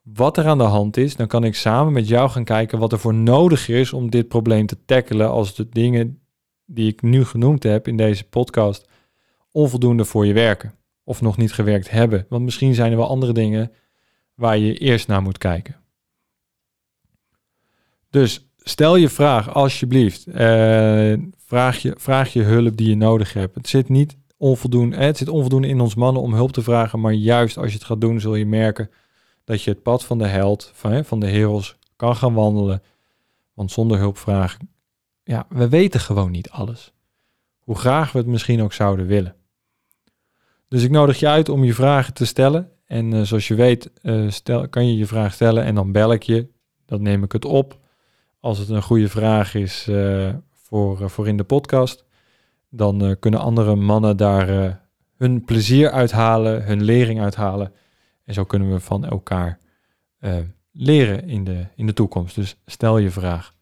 wat 0.03 0.37
er 0.37 0.47
aan 0.47 0.59
de 0.59 0.65
hand 0.65 0.97
is. 0.97 1.17
Dan 1.17 1.27
kan 1.27 1.45
ik 1.45 1.55
samen 1.55 1.93
met 1.93 2.09
jou 2.09 2.31
gaan 2.31 2.45
kijken 2.45 2.79
wat 2.79 2.93
er 2.93 2.99
voor 2.99 3.15
nodig 3.15 3.69
is 3.69 3.93
om 3.93 4.11
dit 4.11 4.29
probleem 4.29 4.67
te 4.67 4.79
tackelen 4.85 5.31
als 5.31 5.55
de 5.55 5.69
dingen 5.69 6.21
die 6.67 6.89
ik 6.89 7.03
nu 7.03 7.25
genoemd 7.25 7.63
heb 7.63 7.89
in 7.89 7.97
deze 7.97 8.25
podcast 8.25 8.89
onvoldoende 9.51 10.05
voor 10.05 10.27
je 10.27 10.33
werken 10.33 10.75
of 11.05 11.21
nog 11.21 11.37
niet 11.37 11.53
gewerkt 11.53 11.91
hebben. 11.91 12.27
Want 12.29 12.45
misschien 12.45 12.75
zijn 12.75 12.91
er 12.91 12.97
wel 12.97 13.09
andere 13.09 13.33
dingen 13.33 13.73
waar 14.35 14.59
je 14.59 14.79
eerst 14.79 15.09
naar 15.09 15.23
moet 15.23 15.39
kijken. 15.39 15.77
Dus 18.11 18.49
stel 18.57 18.97
je 18.97 19.09
vraag 19.09 19.55
alsjeblieft. 19.55 20.29
Uh, 20.29 20.35
vraag, 21.37 21.79
je, 21.79 21.95
vraag 21.99 22.33
je 22.33 22.43
hulp 22.43 22.77
die 22.77 22.89
je 22.89 22.97
nodig 22.97 23.33
hebt. 23.33 23.55
Het 23.55 23.69
zit 23.69 23.89
niet 23.89 24.17
onvoldoende, 24.37 24.97
het 24.97 25.17
zit 25.17 25.29
onvoldoende 25.29 25.69
in 25.69 25.81
ons 25.81 25.95
mannen 25.95 26.23
om 26.23 26.35
hulp 26.35 26.53
te 26.53 26.63
vragen, 26.63 27.01
maar 27.01 27.13
juist 27.13 27.57
als 27.57 27.67
je 27.67 27.79
het 27.79 27.87
gaat 27.87 28.01
doen, 28.01 28.21
zul 28.21 28.35
je 28.35 28.47
merken 28.47 28.91
dat 29.45 29.63
je 29.63 29.71
het 29.71 29.83
pad 29.83 30.05
van 30.05 30.19
de 30.19 30.27
held, 30.27 30.71
van, 30.75 31.05
van 31.05 31.21
de 31.21 31.27
heroes, 31.27 31.77
kan 31.97 32.17
gaan 32.17 32.35
wandelen. 32.35 32.83
Want 33.55 33.71
zonder 33.71 33.99
hulpvraag, 33.99 34.57
ja, 35.27 35.47
we 35.49 35.69
weten 35.69 36.01
gewoon 36.01 36.31
niet 36.31 36.51
alles. 36.51 36.93
Hoe 37.59 37.77
graag 37.77 38.13
we 38.13 38.19
het 38.19 38.27
misschien 38.27 38.63
ook 38.63 38.73
zouden 38.73 39.07
willen. 39.07 39.35
Dus 40.69 40.83
ik 40.83 40.91
nodig 40.91 41.19
je 41.19 41.29
uit 41.29 41.49
om 41.49 41.65
je 41.65 41.75
vragen 41.75 42.15
te 42.15 42.27
stellen. 42.27 42.71
En 42.85 43.13
uh, 43.13 43.23
zoals 43.23 43.49
je 43.49 43.55
weet, 43.55 43.91
uh, 44.03 44.31
stel, 44.31 44.69
kan 44.69 44.87
je 44.87 44.97
je 44.97 45.07
vraag 45.07 45.33
stellen 45.33 45.65
en 45.65 45.75
dan 45.75 45.93
bel 45.93 46.13
ik 46.13 46.23
je. 46.23 46.49
Dan 46.85 47.03
neem 47.03 47.23
ik 47.23 47.33
het 47.33 47.45
op. 47.45 47.79
Als 48.41 48.59
het 48.59 48.69
een 48.69 48.83
goede 48.83 49.09
vraag 49.09 49.55
is 49.55 49.87
uh, 49.89 50.35
voor, 50.53 51.11
voor 51.11 51.29
in 51.29 51.37
de 51.37 51.45
podcast, 51.45 52.05
dan 52.71 53.17
kunnen 53.21 53.41
andere 53.41 53.75
mannen 53.75 54.17
daar 54.17 54.81
hun 55.17 55.45
plezier 55.45 55.91
uithalen, 55.91 56.65
hun 56.65 56.83
lering 56.83 57.21
uithalen. 57.21 57.73
En 58.25 58.35
zo 58.35 58.45
kunnen 58.45 58.73
we 58.73 58.81
van 58.81 59.05
elkaar 59.05 59.59
leren 60.73 61.29
in 61.29 61.45
de, 61.45 61.67
in 61.77 61.87
de 61.87 61.93
toekomst. 61.93 62.35
Dus 62.35 62.57
stel 62.67 62.99
je 62.99 63.11
vraag 63.11 63.55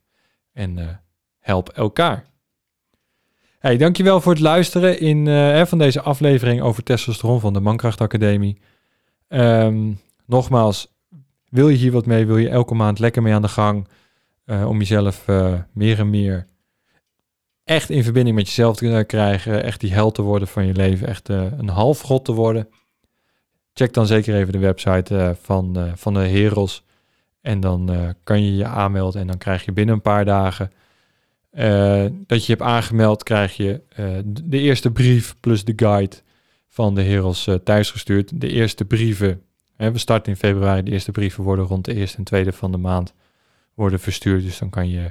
en 0.52 1.02
help 1.44 1.68
elkaar. 1.68 2.24
Hey, 3.58 3.76
dankjewel 3.76 4.20
voor 4.20 4.32
het 4.32 4.40
luisteren 4.40 5.00
in, 5.00 5.26
uh, 5.26 5.64
van 5.64 5.78
deze 5.78 6.00
aflevering 6.00 6.60
over 6.60 6.82
testosteron 6.82 7.40
van 7.40 7.52
de 7.52 7.60
Mankracht 7.60 8.00
Academie. 8.00 8.58
Um, 9.28 10.00
nogmaals, 10.26 10.94
wil 11.48 11.68
je 11.68 11.76
hier 11.76 11.92
wat 11.92 12.06
mee? 12.06 12.26
Wil 12.26 12.36
je 12.36 12.48
elke 12.48 12.74
maand 12.74 12.98
lekker 12.98 13.22
mee 13.22 13.34
aan 13.34 13.42
de 13.42 13.48
gang? 13.48 13.88
om 14.46 14.78
jezelf 14.78 15.26
meer 15.72 15.98
en 15.98 16.10
meer 16.10 16.46
echt 17.64 17.90
in 17.90 18.04
verbinding 18.04 18.36
met 18.36 18.46
jezelf 18.46 18.76
te 18.76 19.04
krijgen. 19.06 19.62
Echt 19.62 19.80
die 19.80 19.92
held 19.92 20.14
te 20.14 20.22
worden 20.22 20.48
van 20.48 20.66
je 20.66 20.72
leven. 20.72 21.08
Echt 21.08 21.28
een 21.28 21.68
halfgod 21.68 22.24
te 22.24 22.32
worden 22.32 22.68
check 23.72 23.92
dan 23.92 24.06
zeker 24.06 24.34
even 24.34 24.52
de 24.52 24.58
website 24.58 25.36
van, 25.40 25.92
van 25.94 26.14
de 26.14 26.20
Heros. 26.20 26.84
En 27.40 27.60
dan 27.60 28.14
kan 28.22 28.42
je 28.42 28.56
je 28.56 28.66
aanmelden 28.66 29.20
en 29.20 29.26
dan 29.26 29.38
krijg 29.38 29.64
je 29.64 29.72
binnen 29.72 29.94
een 29.94 30.00
paar 30.00 30.24
dagen 30.24 30.72
dat 32.26 32.46
je 32.46 32.52
hebt 32.52 32.62
aangemeld, 32.62 33.22
krijg 33.22 33.56
je 33.56 33.80
de 34.24 34.58
eerste 34.58 34.90
brief 34.90 35.36
plus 35.40 35.64
de 35.64 35.72
guide 35.76 36.16
van 36.68 36.94
de 36.94 37.02
Heros 37.02 37.48
thuisgestuurd. 37.64 38.40
De 38.40 38.48
eerste 38.48 38.84
brieven, 38.84 39.42
hè, 39.76 39.92
we 39.92 39.98
starten 39.98 40.32
in 40.32 40.38
februari, 40.38 40.82
de 40.82 40.90
eerste 40.90 41.12
brieven 41.12 41.44
worden 41.44 41.64
rond 41.64 41.84
de 41.84 41.94
eerste 41.94 42.16
en 42.16 42.24
tweede 42.24 42.52
van 42.52 42.72
de 42.72 42.78
maand 42.78 43.14
worden 43.74 44.00
verstuurd. 44.00 44.42
Dus 44.42 44.58
dan 44.58 44.70
kan 44.70 44.88
je 44.88 45.10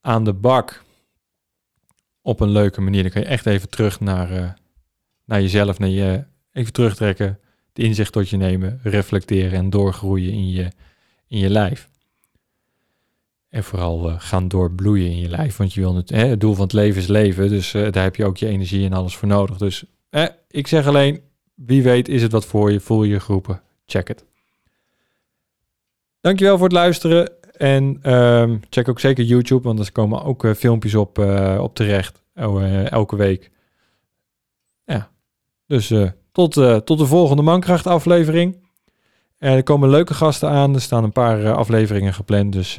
aan 0.00 0.24
de 0.24 0.32
bak 0.32 0.82
op 2.22 2.40
een 2.40 2.50
leuke 2.50 2.80
manier. 2.80 3.02
Dan 3.02 3.12
kan 3.12 3.22
je 3.22 3.28
echt 3.28 3.46
even 3.46 3.68
terug 3.68 4.00
naar, 4.00 4.58
naar 5.24 5.40
jezelf, 5.40 5.78
naar 5.78 5.88
je, 5.88 6.24
even 6.52 6.72
terugtrekken 6.72 7.38
het 7.72 7.84
inzicht 7.84 8.12
tot 8.12 8.28
je 8.28 8.36
nemen, 8.36 8.80
reflecteren 8.82 9.58
en 9.58 9.70
doorgroeien 9.70 10.32
in 10.32 10.50
je, 10.50 10.68
in 11.26 11.38
je 11.38 11.50
lijf. 11.50 11.88
En 13.52 13.64
vooral 13.64 14.08
uh, 14.08 14.14
gaan 14.18 14.48
doorbloeien 14.48 15.10
in 15.10 15.18
je 15.18 15.28
lijf, 15.28 15.56
want 15.56 15.74
je 15.74 15.80
wil 15.80 15.94
het, 15.94 16.10
het 16.10 16.40
doel 16.40 16.54
van 16.54 16.62
het 16.62 16.72
leven 16.72 17.00
is 17.00 17.06
leven, 17.06 17.48
dus 17.48 17.74
uh, 17.74 17.90
daar 17.90 18.02
heb 18.02 18.16
je 18.16 18.24
ook 18.24 18.36
je 18.36 18.46
energie 18.46 18.86
en 18.86 18.92
alles 18.92 19.16
voor 19.16 19.28
nodig. 19.28 19.56
Dus 19.56 19.84
eh, 20.10 20.26
ik 20.48 20.66
zeg 20.66 20.86
alleen, 20.86 21.20
wie 21.54 21.82
weet 21.82 22.08
is 22.08 22.22
het 22.22 22.32
wat 22.32 22.46
voor 22.46 22.72
je, 22.72 22.80
voel 22.80 23.02
je 23.02 23.20
groepen, 23.20 23.62
check 23.86 24.08
het. 24.08 24.24
Dankjewel 26.20 26.56
voor 26.56 26.66
het 26.66 26.76
luisteren 26.76 27.32
en 27.56 28.12
um, 28.14 28.60
check 28.70 28.88
ook 28.88 29.00
zeker 29.00 29.24
YouTube, 29.24 29.62
want 29.62 29.78
er 29.78 29.92
komen 29.92 30.22
ook 30.22 30.44
uh, 30.44 30.54
filmpjes 30.54 30.94
op, 30.94 31.18
op 31.58 31.74
terecht, 31.74 32.22
elke 32.34 33.16
week. 33.16 33.50
Ja, 34.84 35.10
dus 35.66 35.92
tot, 36.32 36.52
tot 36.84 36.98
de 36.98 37.06
volgende 37.06 37.42
Mankracht 37.42 37.86
aflevering. 37.86 38.56
er 39.38 39.62
komen 39.62 39.88
leuke 39.88 40.14
gasten 40.14 40.48
aan. 40.48 40.74
Er 40.74 40.80
staan 40.80 41.04
een 41.04 41.12
paar 41.12 41.52
afleveringen 41.52 42.14
gepland. 42.14 42.52
Dus 42.52 42.78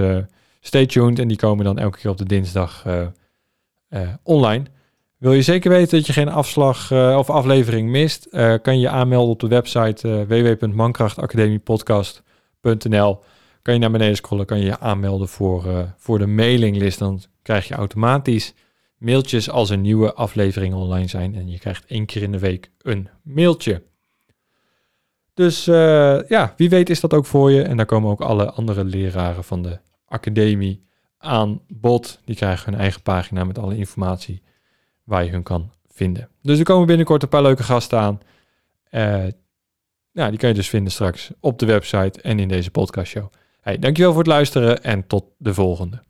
stay 0.65 0.85
tuned. 0.85 1.19
En 1.19 1.27
die 1.27 1.37
komen 1.37 1.65
dan 1.65 1.77
elke 1.77 1.97
keer 1.97 2.11
op 2.11 2.17
de 2.17 2.25
dinsdag 2.25 2.85
online. 4.23 4.63
Wil 5.17 5.33
je 5.33 5.41
zeker 5.41 5.69
weten 5.69 5.97
dat 5.97 6.07
je 6.07 6.13
geen 6.13 6.29
afslag 6.29 6.91
of 6.91 7.29
aflevering 7.29 7.89
mist? 7.89 8.27
kan 8.61 8.79
je 8.79 8.89
aanmelden 8.89 9.31
op 9.31 9.39
de 9.39 9.47
website 9.47 10.25
www.mankrachtacademiepodcast.nl. 10.27 13.19
Kan 13.61 13.73
je 13.73 13.79
naar 13.79 13.91
beneden 13.91 14.15
scrollen, 14.15 14.45
kan 14.45 14.59
je 14.59 14.65
je 14.65 14.79
aanmelden 14.79 15.27
voor, 15.27 15.93
voor 15.97 16.19
de 16.19 16.27
mailinglist. 16.27 16.99
Dan 16.99 17.21
krijg 17.41 17.67
je 17.67 17.73
automatisch 17.73 18.53
mailtjes 18.97 19.49
als 19.49 19.69
er 19.69 19.77
nieuwe 19.77 20.13
afleveringen 20.13 20.77
online 20.77 21.07
zijn. 21.07 21.35
En 21.35 21.49
je 21.49 21.59
krijgt 21.59 21.85
één 21.85 22.05
keer 22.05 22.21
in 22.21 22.31
de 22.31 22.39
week 22.39 22.71
een 22.81 23.09
mailtje. 23.21 23.81
Dus 25.33 25.65
ja, 25.65 26.53
wie 26.57 26.69
weet 26.69 26.89
is 26.89 26.99
dat 26.99 27.13
ook 27.13 27.25
voor 27.25 27.51
je. 27.51 27.61
En 27.61 27.77
daar 27.77 27.85
komen 27.85 28.11
ook 28.11 28.21
alle 28.21 28.51
andere 28.51 28.83
leraren 28.83 29.43
van 29.43 29.61
de 29.61 29.79
academie 30.13 30.85
aan 31.17 31.61
bod. 31.67 32.19
Die 32.25 32.35
krijgen 32.35 32.71
hun 32.71 32.81
eigen 32.81 33.01
pagina 33.01 33.43
met 33.43 33.57
alle 33.57 33.77
informatie 33.77 34.41
waar 35.03 35.23
je 35.23 35.31
hun 35.31 35.43
kan 35.43 35.71
vinden. 35.87 36.29
Dus 36.41 36.59
er 36.59 36.65
komen 36.65 36.87
binnenkort 36.87 37.23
een 37.23 37.29
paar 37.29 37.41
leuke 37.41 37.63
gasten 37.63 37.99
aan. 37.99 38.19
Uh, 38.91 39.27
ja, 40.11 40.29
die 40.29 40.39
kan 40.39 40.49
je 40.49 40.55
dus 40.55 40.69
vinden 40.69 40.91
straks 40.91 41.31
op 41.39 41.59
de 41.59 41.65
website 41.65 42.21
en 42.21 42.39
in 42.39 42.47
deze 42.47 42.71
podcastshow. 42.71 43.31
Hey, 43.61 43.79
dankjewel 43.79 44.11
voor 44.11 44.21
het 44.21 44.31
luisteren 44.31 44.83
en 44.83 45.07
tot 45.07 45.25
de 45.37 45.53
volgende. 45.53 46.03